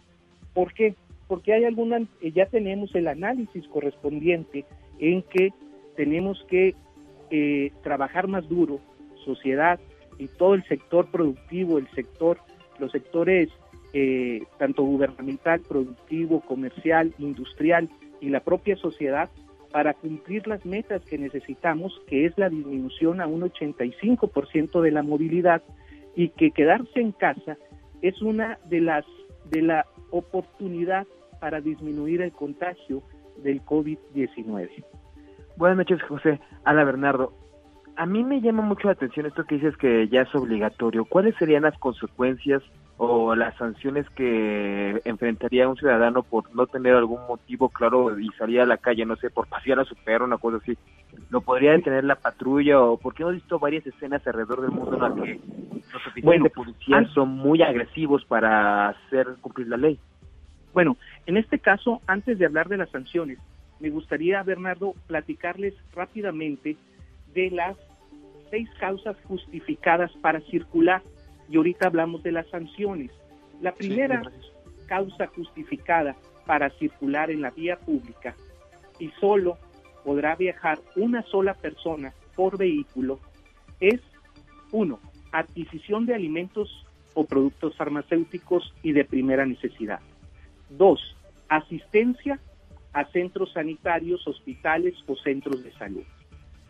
[0.55, 0.95] ¿Por qué?
[1.27, 4.65] Porque hay alguna, eh, ya tenemos el análisis correspondiente
[4.97, 5.53] en que
[5.95, 6.73] tenemos que
[7.29, 8.79] eh, trabajar más duro,
[9.23, 9.79] sociedad
[10.17, 12.39] y todo el sector productivo, el sector,
[12.79, 13.49] los sectores
[13.93, 17.87] eh, tanto gubernamental, productivo, comercial, industrial
[18.19, 19.29] y la propia sociedad
[19.75, 25.03] para cumplir las metas que necesitamos, que es la disminución a un 85% de la
[25.03, 25.63] movilidad
[26.15, 27.57] y que quedarse en casa
[28.01, 29.03] es una de las
[29.51, 31.05] de la oportunidad
[31.41, 33.03] para disminuir el contagio
[33.43, 34.69] del COVID-19.
[35.57, 36.39] Buenas noches, José.
[36.63, 37.33] Ala Bernardo.
[37.97, 41.03] A mí me llama mucho la atención esto que dices que ya es obligatorio.
[41.03, 42.63] ¿Cuáles serían las consecuencias
[42.97, 48.61] o las sanciones que enfrentaría un ciudadano por no tener algún motivo claro y salir
[48.61, 50.77] a la calle, no sé, por pasear a su perro, una cosa así?
[51.29, 55.01] ¿Lo podría detener la patrulla o porque hemos visto varias escenas alrededor del mundo en
[55.01, 55.39] las que
[55.91, 59.99] los oficiales de policía son muy agresivos para hacer cumplir la ley?
[60.73, 63.39] Bueno, en este caso, antes de hablar de las sanciones,
[63.79, 66.77] me gustaría, Bernardo, platicarles rápidamente
[67.33, 67.77] de las
[68.49, 71.01] seis causas justificadas para circular.
[71.49, 73.11] Y ahorita hablamos de las sanciones.
[73.61, 74.21] La primera
[74.87, 78.35] causa justificada para circular en la vía pública
[78.99, 79.57] y solo
[80.03, 83.19] podrá viajar una sola persona por vehículo
[83.79, 83.99] es,
[84.71, 84.99] uno,
[85.31, 89.99] adquisición de alimentos o productos farmacéuticos y de primera necesidad.
[90.69, 91.15] Dos,
[91.49, 92.39] asistencia
[92.93, 96.03] a centros sanitarios, hospitales o centros de salud.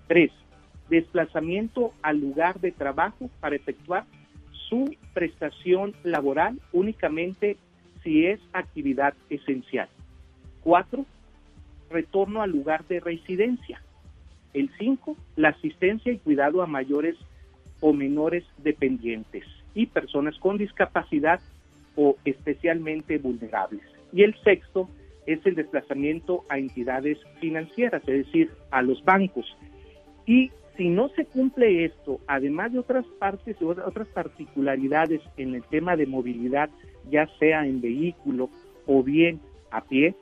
[0.08, 0.32] Tres,
[0.90, 4.06] desplazamiento al lugar de trabajo para efectuar
[4.70, 7.58] su prestación laboral únicamente
[8.04, 9.88] si es actividad esencial.
[10.62, 11.06] Cuatro,
[11.90, 13.82] retorno al lugar de residencia.
[14.54, 17.16] El cinco, la asistencia y cuidado a mayores
[17.82, 21.40] o menores dependientes y personas con discapacidad
[21.96, 23.82] o especialmente vulnerables.
[24.14, 24.90] Y el sexto
[25.26, 29.46] es el desplazamiento a entidades financieras, es decir, a los bancos.
[30.26, 35.96] Y si no se cumple esto, además de otras partes, otras particularidades en el tema
[35.96, 36.70] de movilidad,
[37.10, 38.50] ya sea en vehículo
[38.86, 39.40] o bien
[39.72, 40.16] a pie,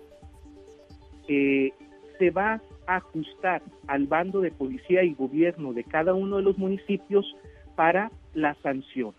[1.28, 1.72] eh,
[2.20, 6.58] se va a ajustar al bando de policía y gobierno de cada uno de los
[6.58, 7.36] municipios
[7.76, 9.13] para la sanción.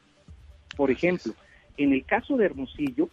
[0.76, 1.32] Por ejemplo,
[1.76, 3.08] en el caso de Hermosillo,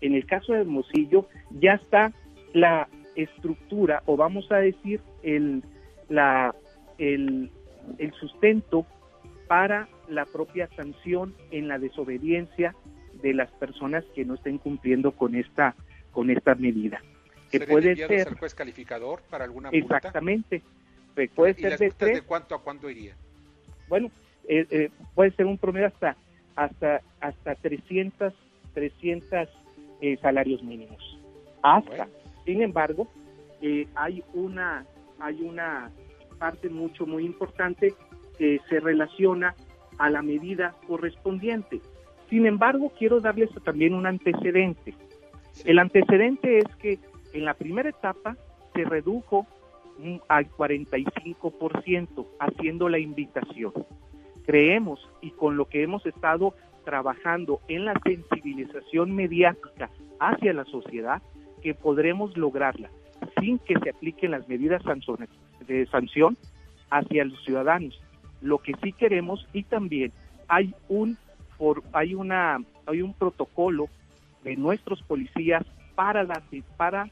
[0.00, 2.12] en el caso de Hermosillo ya está
[2.52, 5.62] la estructura o vamos a decir el,
[6.08, 6.54] la,
[7.02, 7.50] el,
[7.98, 8.86] el sustento
[9.48, 12.74] para la propia sanción en la desobediencia
[13.22, 15.74] de las personas que no estén cumpliendo con esta
[16.12, 17.00] con esta medida
[17.50, 19.96] que puede ser juez calificador para alguna multa?
[19.96, 20.62] exactamente
[21.34, 23.14] puede ser de, de cuánto a cuánto iría
[23.88, 24.10] bueno
[24.48, 26.16] eh, eh, puede ser un promedio hasta
[26.56, 28.34] hasta hasta 300
[28.74, 29.48] 300
[30.00, 31.18] eh, salarios mínimos.
[31.62, 32.08] Hasta.
[32.44, 33.06] Sin embargo,
[33.60, 34.84] eh, hay una
[35.20, 35.90] hay una
[36.42, 37.94] parte mucho muy importante
[38.36, 39.54] que se relaciona
[39.98, 41.80] a la medida correspondiente.
[42.28, 44.92] Sin embargo, quiero darles también un antecedente.
[45.64, 46.98] El antecedente es que
[47.32, 48.36] en la primera etapa
[48.74, 49.46] se redujo
[50.26, 53.72] al 45%, haciendo la invitación.
[54.44, 61.22] Creemos, y con lo que hemos estado trabajando en la sensibilización mediática hacia la sociedad,
[61.62, 62.90] que podremos lograrla
[63.38, 64.84] sin que se apliquen las medidas
[65.66, 66.36] de sanción
[66.90, 68.00] hacia los ciudadanos.
[68.40, 70.12] Lo que sí queremos y también
[70.48, 71.16] hay un
[71.92, 73.88] hay una hay un protocolo
[74.42, 75.62] de nuestros policías
[75.94, 76.42] para la
[76.76, 77.08] para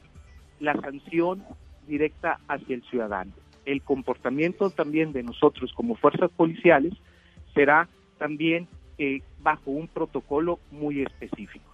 [0.59, 1.43] la sanción
[1.87, 3.31] directa hacia el ciudadano.
[3.65, 6.93] El comportamiento también de nosotros como fuerzas policiales
[7.53, 7.87] será
[8.17, 11.70] también eh, bajo un protocolo muy específico.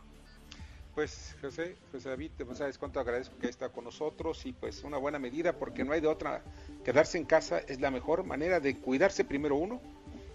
[0.97, 4.97] Pues José, José David, no sabes cuánto agradezco que está con nosotros y pues una
[4.97, 6.41] buena medida porque no hay de otra.
[6.83, 9.79] Quedarse en casa es la mejor manera de cuidarse primero uno,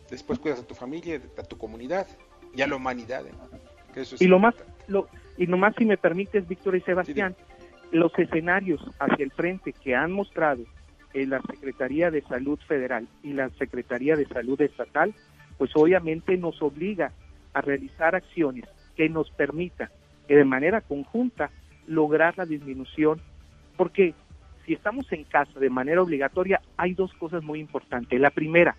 [0.08, 2.06] después cuidas a tu familia, a tu comunidad
[2.54, 3.24] y a la humanidad.
[3.26, 4.04] ¿eh?
[4.20, 4.54] y lo más,
[4.86, 7.34] lo, y nomás si me permites, Víctor y Sebastián,
[7.90, 10.62] los escenarios hacia el frente que han mostrado
[11.12, 15.12] en la Secretaría de Salud Federal y la Secretaría de Salud Estatal
[15.58, 17.10] pues obviamente nos obliga
[17.52, 19.90] a realizar acciones que nos permitan
[20.26, 21.50] que de manera conjunta
[21.86, 23.20] lograr la disminución,
[23.76, 24.14] porque
[24.66, 28.20] si estamos en casa de manera obligatoria, hay dos cosas muy importantes.
[28.20, 28.76] La primera,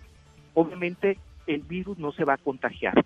[0.54, 3.04] obviamente el virus no se va a contagiar.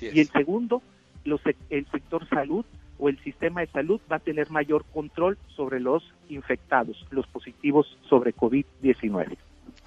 [0.00, 0.82] Y el segundo,
[1.24, 2.64] el sector salud
[2.98, 7.98] o el sistema de salud va a tener mayor control sobre los infectados, los positivos
[8.08, 9.36] sobre COVID-19.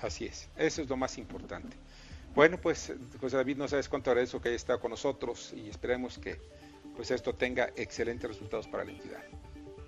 [0.01, 1.77] Así es, eso es lo más importante.
[2.35, 6.19] Bueno, pues José David, no sabes cuánto agradezco que haya estado con nosotros y esperemos
[6.19, 6.35] que
[6.95, 9.23] pues esto tenga excelentes resultados para la entidad.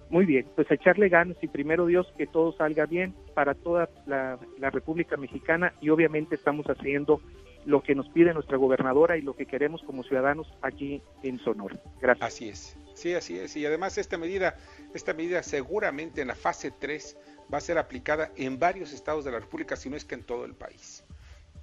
[0.09, 4.39] Muy bien, pues echarle ganas y primero Dios que todo salga bien para toda la,
[4.57, 7.21] la República Mexicana y obviamente estamos haciendo
[7.65, 11.77] lo que nos pide nuestra gobernadora y lo que queremos como ciudadanos aquí en Sonora.
[11.99, 12.25] Gracias.
[12.25, 12.77] Así es.
[12.93, 13.57] Sí, así es.
[13.57, 14.55] Y además esta medida,
[14.93, 17.17] esta medida seguramente en la fase 3
[17.53, 20.23] va a ser aplicada en varios estados de la República, si no es que en
[20.23, 21.03] todo el país.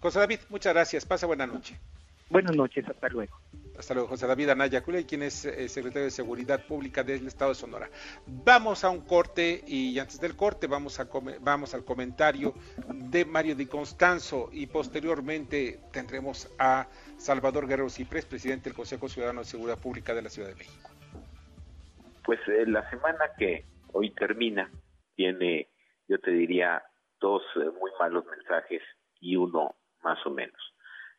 [0.01, 1.07] José David, muchas gracias.
[1.07, 1.81] Pasa buena noche.
[2.35, 3.39] Buenas noches, hasta luego.
[3.79, 7.53] Hasta luego, José David Anaya Cule, quien es eh, secretario de Seguridad Pública del Estado
[7.53, 7.89] de Sonora.
[8.27, 11.07] Vamos a un corte y antes del corte vamos, a
[11.41, 12.53] vamos al comentario
[12.93, 19.43] de Mario Di Constanzo y posteriormente tendremos a Salvador Guerrero Ciprés, presidente del Consejo Ciudadano
[19.43, 20.91] de Seguridad Pública de la Ciudad de México.
[22.25, 24.69] Pues eh, la semana que hoy termina
[25.15, 25.69] tiene,
[26.09, 26.83] yo te diría,
[27.21, 28.83] dos eh, muy malos mensajes
[29.21, 30.74] y uno más o menos.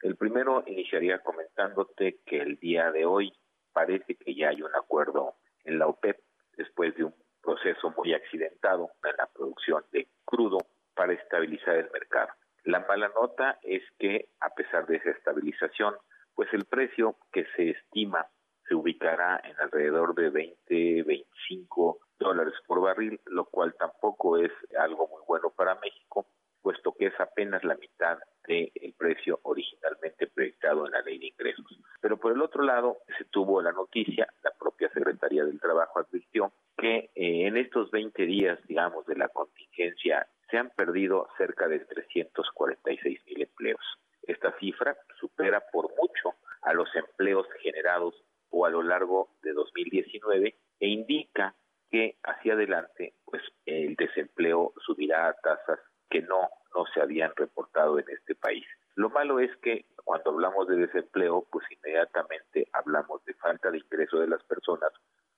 [0.06, 3.34] El primero iniciaría comentándote que el día de hoy
[3.74, 5.34] parece que ya hay un acuerdo
[5.64, 6.20] en la OPEP
[6.56, 10.60] después de un proceso muy accidentado en la producción de crudo
[10.93, 12.30] para estabilizar el mercado.
[12.66, 15.95] La mala nota es que a pesar de esa estabilización,
[16.36, 18.28] pues el precio que se estima
[18.68, 25.08] se ubicará en alrededor de 20, 25 dólares por barril, lo cual tampoco es algo
[25.08, 26.28] muy bueno para México,
[26.66, 31.80] puesto que es apenas la mitad del precio originalmente proyectado en la ley de ingresos.
[32.01, 36.51] Pero por el otro lado, se tuvo la noticia, la propia Secretaría del Trabajo advirtió
[36.76, 41.82] que eh, en estos 20 días, digamos, de la contingencia, se han perdido cerca de
[41.82, 43.86] 346 mil empleos.
[44.24, 48.16] Esta cifra supera por mucho a los empleos generados
[48.49, 51.53] o a lo largo de 2019 e indica
[51.91, 55.80] que hacia adelante pues el desempleo subirá a tasas
[56.16, 58.66] que no no se habían reportado en este país.
[58.95, 64.20] Lo malo es que cuando hablamos de desempleo, pues inmediatamente hablamos de falta de ingreso
[64.20, 64.91] de las personas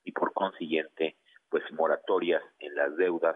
[0.03, 1.17] y por consiguiente,
[1.49, 3.35] pues moratorias en las deudas.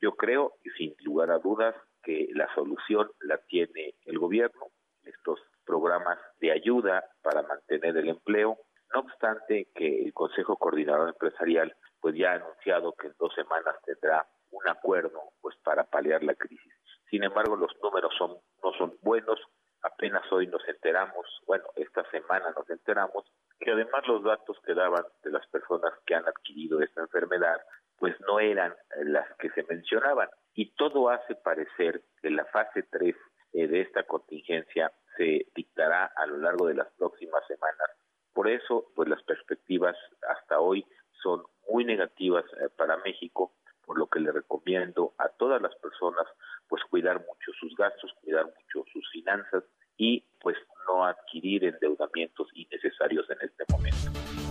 [0.00, 4.66] Yo creo, sin lugar a dudas, que la solución la tiene el gobierno,
[5.04, 8.58] estos programas de ayuda para mantener el empleo.
[8.94, 13.76] No obstante que el Consejo Coordinador Empresarial pues ya ha anunciado que en dos semanas
[13.84, 16.79] tendrá un acuerdo pues para paliar la crisis.
[17.10, 19.40] Sin embargo, los números son, no son buenos.
[19.82, 23.24] Apenas hoy nos enteramos, bueno, esta semana nos enteramos,
[23.58, 27.60] que además los datos que daban de las personas que han adquirido esta enfermedad,
[27.98, 30.28] pues no eran las que se mencionaban.
[30.54, 33.16] Y todo hace parecer que la fase 3
[33.52, 37.90] eh, de esta contingencia se dictará a lo largo de las próximas semanas.
[38.32, 39.96] Por eso, pues las perspectivas
[40.28, 40.86] hasta hoy
[41.22, 43.52] son muy negativas eh, para México,
[43.84, 46.26] por lo que le recomiendo a todas las personas
[47.00, 49.64] cuidar mucho sus gastos, cuidar mucho sus finanzas
[49.96, 53.96] y pues no adquirir endeudamientos innecesarios en este momento.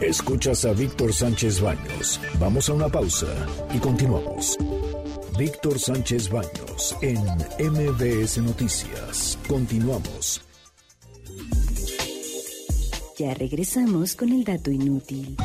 [0.02, 2.20] Escuchas a Víctor Sánchez Baños.
[2.40, 3.28] Vamos a una pausa
[3.74, 4.58] y continuamos.
[5.38, 7.20] Víctor Sánchez Baños en
[7.72, 9.38] MBS Noticias.
[9.48, 10.42] Continuamos.
[13.18, 15.36] Ya regresamos con el dato inútil.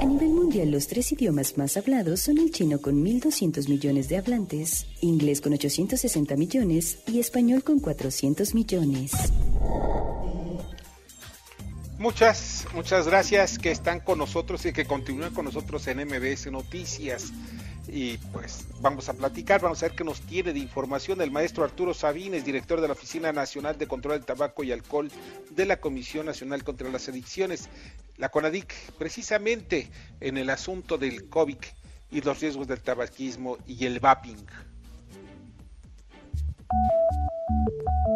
[0.00, 4.16] A nivel mundial, los tres idiomas más hablados son el chino con 1.200 millones de
[4.16, 9.12] hablantes, inglés con 860 millones y español con 400 millones.
[11.98, 17.32] Muchas, muchas gracias que están con nosotros y que continúan con nosotros en MBS Noticias.
[17.88, 21.64] Y pues vamos a platicar, vamos a ver qué nos tiene de información el maestro
[21.64, 25.10] Arturo Sabines, director de la Oficina Nacional de Control del Tabaco y Alcohol
[25.50, 27.68] de la Comisión Nacional contra las Adicciones,
[28.16, 31.58] la CONADIC, precisamente en el asunto del COVID
[32.12, 34.46] y los riesgos del tabaquismo y el vaping.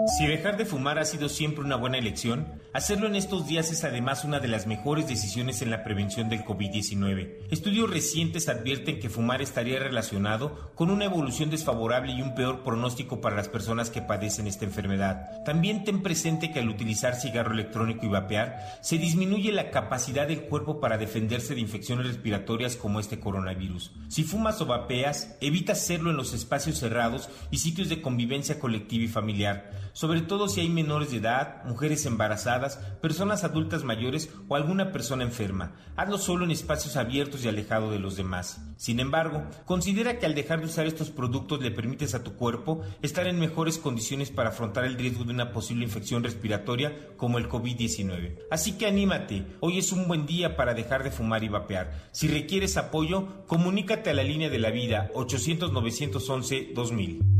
[0.07, 3.83] Si dejar de fumar ha sido siempre una buena elección, hacerlo en estos días es
[3.83, 7.39] además una de las mejores decisiones en la prevención del COVID-19.
[7.51, 13.21] Estudios recientes advierten que fumar estaría relacionado con una evolución desfavorable y un peor pronóstico
[13.21, 15.43] para las personas que padecen esta enfermedad.
[15.45, 20.43] También ten presente que al utilizar cigarro electrónico y vapear, se disminuye la capacidad del
[20.43, 23.91] cuerpo para defenderse de infecciones respiratorias como este coronavirus.
[24.09, 29.03] Si fumas o vapeas, evita hacerlo en los espacios cerrados y sitios de convivencia colectiva
[29.03, 34.55] y familiar sobre todo si hay menores de edad, mujeres embarazadas, personas adultas mayores o
[34.55, 35.73] alguna persona enferma.
[35.97, 38.61] Hazlo solo en espacios abiertos y alejado de los demás.
[38.77, 42.83] Sin embargo, considera que al dejar de usar estos productos le permites a tu cuerpo
[43.01, 47.49] estar en mejores condiciones para afrontar el riesgo de una posible infección respiratoria como el
[47.49, 48.41] COVID-19.
[48.51, 52.11] Así que anímate, hoy es un buen día para dejar de fumar y vapear.
[52.13, 57.37] Si requieres apoyo, comunícate a la línea de la vida 800 911 2000.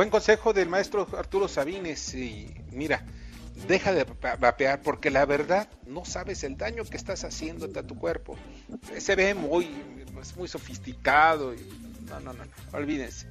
[0.00, 3.04] Buen consejo del maestro Arturo Sabines y mira,
[3.68, 4.04] deja de
[4.38, 8.34] vapear porque la verdad no sabes el daño que estás haciéndote a tu cuerpo.
[8.96, 9.68] Se ve muy,
[10.38, 11.52] muy sofisticado.
[11.52, 11.58] Y,
[12.08, 13.26] no, no, no, no, olvídense.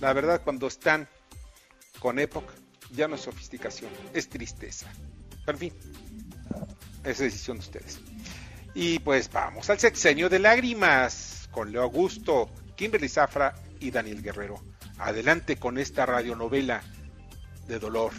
[0.00, 1.06] La verdad cuando están
[1.98, 2.54] con época
[2.90, 4.90] ya no es sofisticación, es tristeza.
[5.44, 5.74] Pero en fin,
[7.04, 8.00] es decisión de ustedes.
[8.72, 14.73] Y pues vamos al sexenio de lágrimas con Leo Augusto, Kimberly Zafra y Daniel Guerrero.
[14.98, 16.82] Adelante con esta radionovela
[17.66, 18.12] de dolor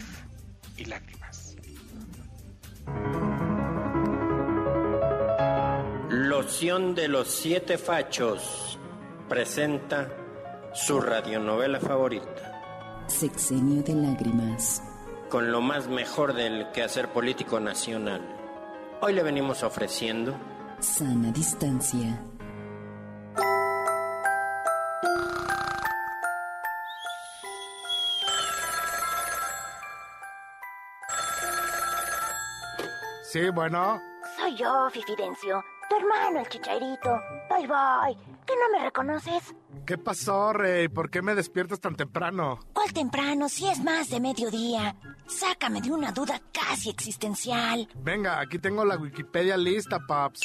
[0.76, 1.56] y lágrimas.
[6.08, 8.78] Loción de los siete fachos
[9.28, 10.08] presenta
[10.72, 13.04] su radionovela favorita.
[13.06, 14.82] Sexenio de lágrimas.
[15.30, 18.20] Con lo más mejor del quehacer político nacional.
[19.00, 20.36] Hoy le venimos ofreciendo
[20.80, 22.20] Sana distancia.
[33.36, 34.00] Sí, bueno.
[34.38, 37.20] Soy yo, Fifidencio, tu hermano el chichairito.
[37.50, 38.16] Bye bye.
[38.46, 39.54] ¿Que no me reconoces?
[39.84, 40.88] ¿Qué pasó, Rey?
[40.88, 42.60] ¿Por qué me despiertas tan temprano?
[42.72, 43.50] ¿Cuál temprano?
[43.50, 44.96] Si es más de mediodía.
[45.26, 47.86] Sácame de una duda casi existencial.
[47.96, 50.40] Venga, aquí tengo la Wikipedia lista, paps.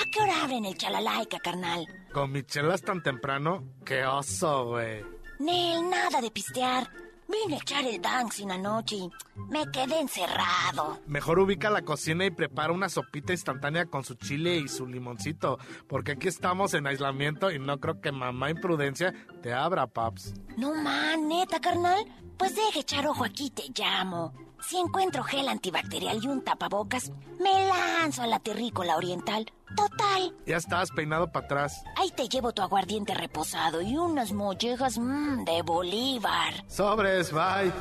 [0.00, 1.84] ¿A qué hora abren el chalalaica, carnal?
[2.12, 3.64] ¿Con michelas tan temprano?
[3.84, 5.04] ¡Qué oso, güey!
[5.40, 6.88] Nel, nada de pistear.
[7.28, 9.10] Vine a echar el dancing anoche
[9.48, 10.98] me quedé encerrado.
[11.06, 15.58] Mejor ubica la cocina y prepara una sopita instantánea con su chile y su limoncito,
[15.88, 20.34] porque aquí estamos en aislamiento y no creo que mamá imprudencia te abra, paps.
[20.56, 22.04] No man, neta, carnal.
[22.36, 24.32] Pues deje echar ojo aquí, te llamo.
[24.60, 29.46] Si encuentro gel antibacterial y un tapabocas, me lanzo a la terrícola oriental.
[29.76, 30.34] Total.
[30.46, 31.82] Ya estás peinado para atrás.
[31.96, 36.64] Ahí te llevo tu aguardiente reposado y unas mollejas mmm, de Bolívar.
[36.68, 37.72] Sobres, bye.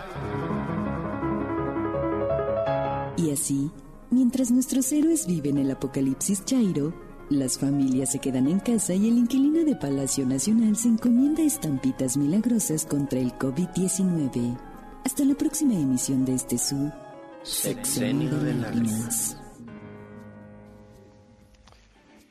[3.17, 3.71] Y así,
[4.09, 6.93] mientras nuestros héroes viven el apocalipsis Chairo,
[7.29, 12.17] las familias se quedan en casa y el inquilino de Palacio Nacional se encomienda estampitas
[12.17, 14.74] milagrosas contra el COVID-19.
[15.05, 16.91] Hasta la próxima emisión de este su
[17.43, 19.37] Sexenio de lágrimas.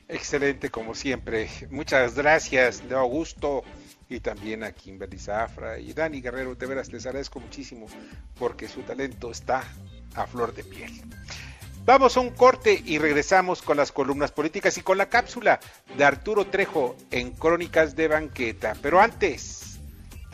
[0.09, 1.49] Excelente, como siempre.
[1.69, 3.63] Muchas gracias, Leo Augusto,
[4.09, 6.55] y también a Kimberly Zafra y Dani Guerrero.
[6.55, 7.87] De veras, les agradezco muchísimo
[8.37, 9.63] porque su talento está
[10.13, 10.91] a flor de piel.
[11.85, 15.61] Vamos a un corte y regresamos con las columnas políticas y con la cápsula
[15.97, 18.75] de Arturo Trejo en Crónicas de Banqueta.
[18.81, 19.64] Pero antes,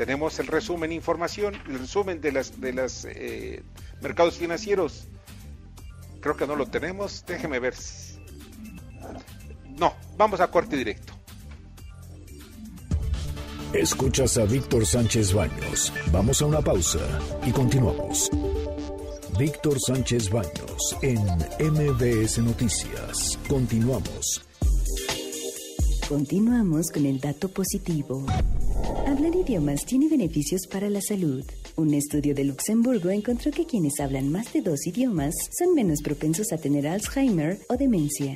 [0.01, 3.61] tenemos el resumen, información, el resumen de las de los eh,
[4.01, 5.07] mercados financieros.
[6.21, 7.23] Creo que no lo tenemos.
[7.27, 7.75] Déjeme ver.
[9.77, 11.13] No, vamos a corte directo.
[13.73, 15.93] Escuchas a Víctor Sánchez Baños.
[16.11, 17.07] Vamos a una pausa
[17.45, 18.31] y continuamos.
[19.37, 21.21] Víctor Sánchez Baños en
[21.59, 23.37] MBS Noticias.
[23.47, 24.50] Continuamos.
[26.11, 28.25] Continuamos con el dato positivo.
[29.07, 31.41] Hablar idiomas tiene beneficios para la salud.
[31.77, 36.51] Un estudio de Luxemburgo encontró que quienes hablan más de dos idiomas son menos propensos
[36.51, 38.33] a tener Alzheimer o demencia.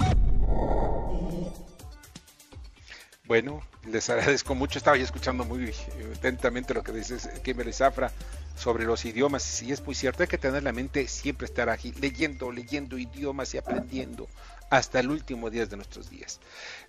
[3.27, 3.59] Bueno,
[3.91, 4.77] les agradezco mucho.
[4.77, 5.69] Estaba yo escuchando muy
[6.15, 8.09] atentamente lo que dices, Kimberly Zafra,
[8.55, 9.43] sobre los idiomas.
[9.43, 10.23] Sí, es muy cierto.
[10.23, 14.29] Hay que tener la mente siempre estar ágil, leyendo, leyendo idiomas y aprendiendo
[14.69, 16.39] hasta el último día de nuestros días.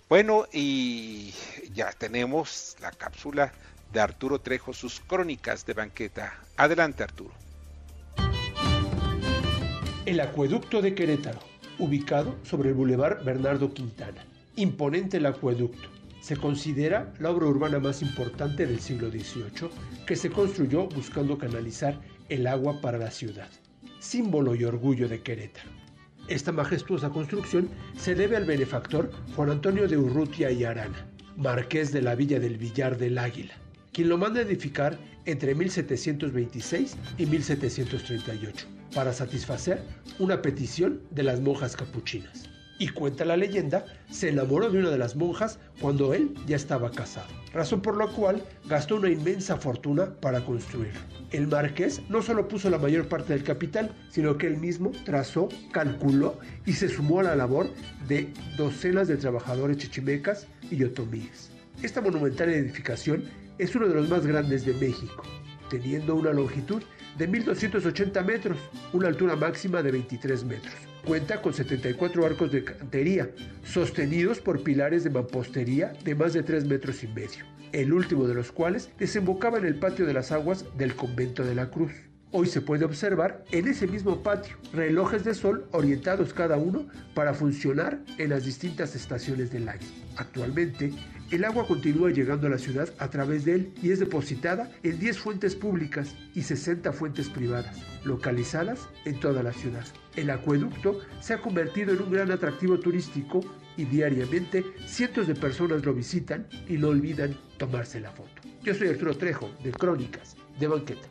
[0.09, 1.33] Bueno, y
[1.75, 3.53] ya tenemos la cápsula
[3.93, 6.33] de Arturo Trejo, sus crónicas de banqueta.
[6.57, 7.35] Adelante, Arturo.
[10.05, 11.41] El acueducto de Querétaro,
[11.81, 14.25] ubicado sobre el Boulevard Bernardo Quintana.
[14.55, 15.89] Imponente el acueducto.
[16.21, 19.71] Se considera la obra urbana más importante del siglo XVIII
[20.07, 23.51] que se construyó buscando canalizar el agua para la ciudad,
[23.99, 25.86] símbolo y orgullo de Querétaro.
[26.29, 31.07] Esta majestuosa construcción se debe al benefactor Juan Antonio de Urrutia y Arana,
[31.37, 33.55] marqués de la villa del Villar del Águila,
[33.93, 39.81] quien lo manda edificar entre 1726 y 1738 para satisfacer
[40.19, 42.51] una petición de las monjas capuchinas.
[42.79, 46.91] Y cuenta la leyenda, se enamoró de una de las monjas cuando él ya estaba
[46.91, 51.01] casado, razón por la cual gastó una inmensa fortuna para construirlo.
[51.31, 55.49] El marqués no solo puso la mayor parte del capital, sino que él mismo trazó,
[55.73, 57.71] calculó y se sumó a la labor
[58.07, 61.51] de docenas de trabajadores chichimecas y otomíes.
[61.83, 63.25] Esta monumental edificación
[63.59, 65.23] es uno de los más grandes de México,
[65.71, 66.83] teniendo una longitud
[67.19, 68.59] de 1280 metros,
[68.93, 70.75] una altura máxima de 23 metros.
[71.07, 73.31] Cuenta con 74 arcos de cantería,
[73.63, 77.45] sostenidos por pilares de mampostería de más de 3 metros y medio.
[77.73, 81.55] el último de los cuales desembocaba en el patio de las aguas del convento de
[81.55, 81.93] la Cruz.
[82.33, 87.35] Hoy se puede observar en ese mismo patio relojes de sol orientados cada uno para
[87.35, 89.87] funcionar en las distintas estaciones del año.
[90.17, 90.93] Actualmente,
[91.31, 94.99] el agua continúa llegando a la ciudad a través de él y es depositada en
[94.99, 99.85] 10 fuentes públicas y 60 fuentes privadas, localizadas en toda la ciudad.
[100.15, 103.41] El acueducto se ha convertido en un gran atractivo turístico
[103.77, 108.43] y diariamente cientos de personas lo visitan y no olvidan tomarse la foto.
[108.63, 111.09] Yo soy Arturo Trejo, de Crónicas de Banqueta.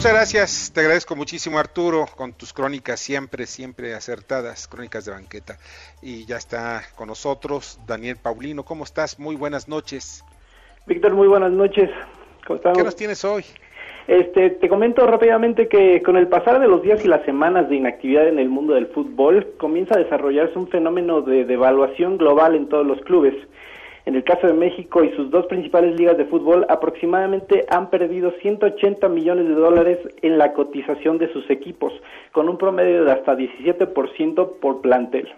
[0.00, 5.58] Muchas gracias, te agradezco muchísimo Arturo con tus crónicas siempre, siempre acertadas, crónicas de banqueta.
[6.00, 9.18] Y ya está con nosotros Daniel Paulino, ¿cómo estás?
[9.18, 10.24] Muy buenas noches.
[10.86, 11.90] Víctor, muy buenas noches.
[12.46, 12.78] ¿Cómo estamos?
[12.78, 13.44] ¿Qué nos tienes hoy?
[14.08, 17.76] Este, te comento rápidamente que con el pasar de los días y las semanas de
[17.76, 22.70] inactividad en el mundo del fútbol, comienza a desarrollarse un fenómeno de devaluación global en
[22.70, 23.34] todos los clubes.
[24.06, 28.32] En el caso de México y sus dos principales ligas de fútbol, aproximadamente han perdido
[28.40, 31.92] 180 millones de dólares en la cotización de sus equipos,
[32.32, 35.28] con un promedio de hasta 17% por plantel.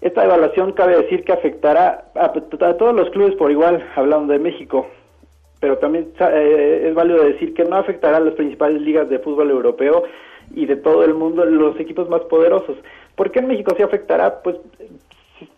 [0.00, 4.88] Esta evaluación cabe decir que afectará a, todos los clubes por igual, hablando de México,
[5.60, 9.50] pero también eh, es válido decir que no afectará a las principales ligas de fútbol
[9.50, 10.02] europeo
[10.54, 12.76] y de todo el mundo, los equipos más poderosos.
[13.14, 14.42] ¿Por qué en México sí afectará?
[14.42, 14.56] Pues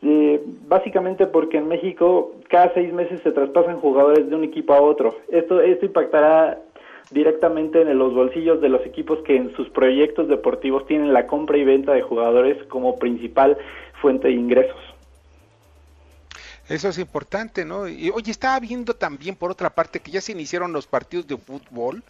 [0.02, 4.80] eh, básicamente porque en México cada seis meses se traspasan jugadores de un equipo a
[4.80, 5.16] otro.
[5.28, 6.60] Esto, esto impactará
[7.10, 11.56] directamente en los bolsillos de los equipos que en sus proyectos deportivos tienen la compra
[11.58, 13.58] y venta de jugadores como principal
[14.00, 14.78] fuente de ingresos.
[16.68, 17.88] Eso es importante, ¿no?
[17.88, 21.36] Y oye, estaba viendo también por otra parte que ya se iniciaron los partidos de
[21.36, 22.02] fútbol.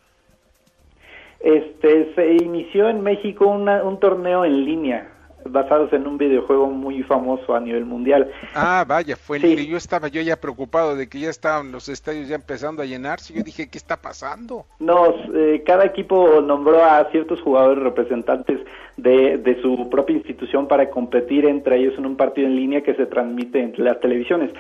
[1.41, 5.14] Este, se inició en México una, un torneo en línea
[5.45, 8.31] basados en un videojuego muy famoso a nivel mundial.
[8.55, 9.67] Ah, vaya, fue sí.
[9.67, 13.35] yo estaba yo ya preocupado de que ya estaban los estadios ya empezando a llenarse.
[13.35, 14.67] Yo dije, ¿qué está pasando?
[14.79, 18.61] No, eh, cada equipo nombró a ciertos jugadores representantes
[18.97, 22.95] de, de su propia institución para competir entre ellos en un partido en línea que
[22.95, 24.51] se transmite entre las televisiones.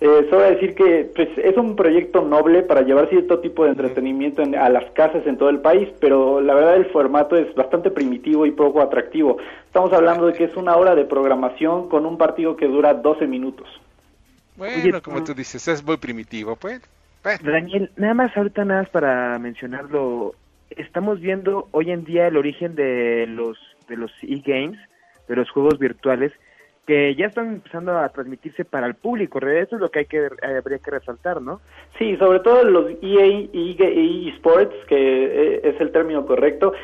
[0.00, 4.42] Eh, solo decir que pues, es un proyecto noble para llevar cierto tipo de entretenimiento
[4.42, 7.90] en, a las casas en todo el país, pero la verdad el formato es bastante
[7.90, 9.38] primitivo y poco atractivo.
[9.66, 13.26] Estamos hablando de que es una hora de programación con un partido que dura 12
[13.26, 13.68] minutos.
[14.56, 16.80] Bueno, Oye, como tú dices, es muy primitivo, pues.
[17.22, 17.38] Bueno.
[17.42, 20.34] Daniel, nada más ahorita nada más para mencionarlo,
[20.70, 23.56] estamos viendo hoy en día el origen de los
[23.88, 24.78] de los e-games,
[25.28, 26.32] de los juegos virtuales,
[26.86, 29.38] que ya están empezando a transmitirse para el público.
[29.38, 31.60] Eso es lo que hay que habría que resaltar, ¿no?
[31.98, 36.74] Sí, sobre todo los EA y eSports, que es el término correcto,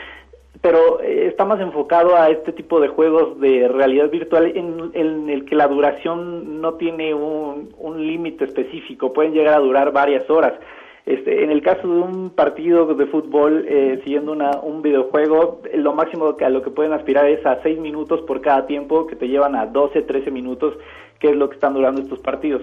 [0.63, 5.55] pero está más enfocado a este tipo de juegos de realidad virtual en, el que
[5.55, 10.55] la duración no tiene un límite específico, pueden llegar a durar varias horas.
[11.07, 15.95] Este, en el caso de un partido de fútbol eh, siguiendo una, un videojuego, lo
[15.95, 19.17] máximo que a lo que pueden aspirar es a 6 minutos por cada tiempo, que
[19.17, 20.75] te llevan a 12, 13 minutos,
[21.19, 22.63] que es lo que están durando estos partidos.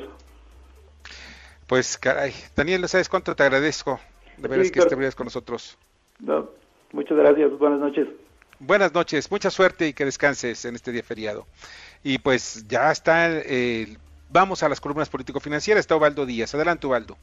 [1.68, 4.00] Pues caray, Daniel, ¿no sabes cuánto te agradezco?
[4.38, 5.78] De veras sí, que estuvieras con nosotros.
[6.20, 6.50] No,
[6.94, 8.08] muchas gracias, buenas noches.
[8.60, 11.46] Buenas noches, mucha suerte y que descanses en este día feriado.
[12.04, 13.98] Y pues ya está, eh,
[14.30, 16.56] vamos a las columnas político-financieras, está Ovaldo Díaz.
[16.56, 17.18] Adelante, Ovaldo.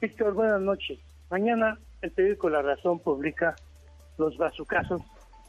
[0.00, 1.00] Víctor, buenas noches.
[1.28, 3.56] Mañana el periódico La Razón publica
[4.16, 5.02] los bazucazos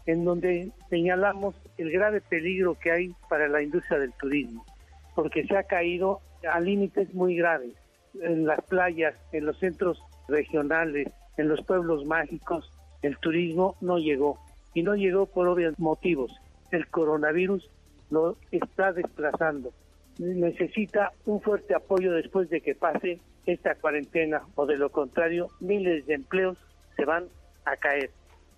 [0.07, 4.65] en donde señalamos el grave peligro que hay para la industria del turismo,
[5.13, 6.21] porque se ha caído
[6.51, 7.75] a límites muy graves
[8.19, 12.71] en las playas, en los centros regionales, en los pueblos mágicos,
[13.03, 14.39] el turismo no llegó
[14.73, 16.35] y no llegó por obvios motivos.
[16.71, 17.69] El coronavirus
[18.09, 19.71] lo está desplazando.
[20.17, 23.19] Necesita un fuerte apoyo después de que pase
[23.49, 26.57] esta cuarentena o de lo contrario miles de empleos
[26.95, 27.27] se van
[27.65, 28.11] a caer.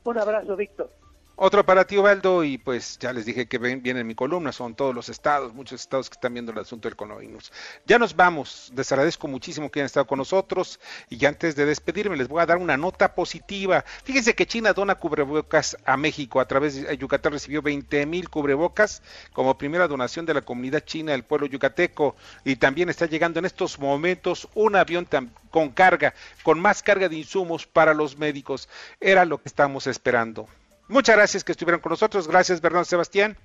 [0.03, 0.89] Un abrazo, Víctor.
[1.35, 4.51] Otro para ti, Ovaldo, y pues ya les dije que ven, viene en mi columna,
[4.51, 7.51] son todos los estados, muchos estados que están viendo el asunto del coronavirus.
[7.87, 10.79] Ya nos vamos, les agradezco muchísimo que hayan estado con nosotros
[11.09, 13.83] y antes de despedirme les voy a dar una nota positiva.
[14.03, 19.01] Fíjense que China dona cubrebocas a México, a través de Yucatán recibió 20 mil cubrebocas
[19.33, 23.45] como primera donación de la comunidad china del pueblo yucateco y también está llegando en
[23.45, 25.07] estos momentos un avión
[25.49, 26.13] con carga,
[26.43, 28.69] con más carga de insumos para los médicos.
[28.99, 30.47] Era lo que estamos esperando.
[30.91, 32.27] Muchas gracias que estuvieron con nosotros.
[32.27, 33.37] Gracias, Bernardo Sebastián.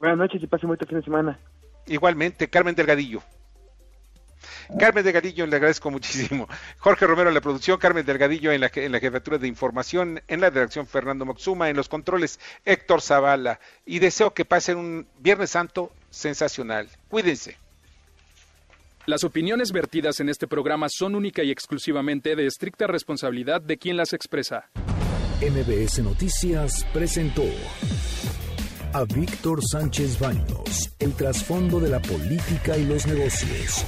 [0.00, 1.38] Buenas noches y pase muy buen fin de semana.
[1.86, 3.22] Igualmente, Carmen Delgadillo.
[4.80, 6.48] Carmen Delgadillo, le agradezco muchísimo.
[6.78, 10.40] Jorge Romero en la producción, Carmen Delgadillo en la, en la jefatura de información, en
[10.40, 13.60] la redacción Fernando Moxuma, en los controles Héctor Zavala.
[13.86, 16.88] Y deseo que pasen un Viernes Santo sensacional.
[17.08, 17.56] Cuídense.
[19.06, 23.96] Las opiniones vertidas en este programa son única y exclusivamente de estricta responsabilidad de quien
[23.96, 24.68] las expresa.
[25.40, 27.44] MBS Noticias presentó
[28.92, 33.84] a Víctor Sánchez Baños, el trasfondo de la política y los negocios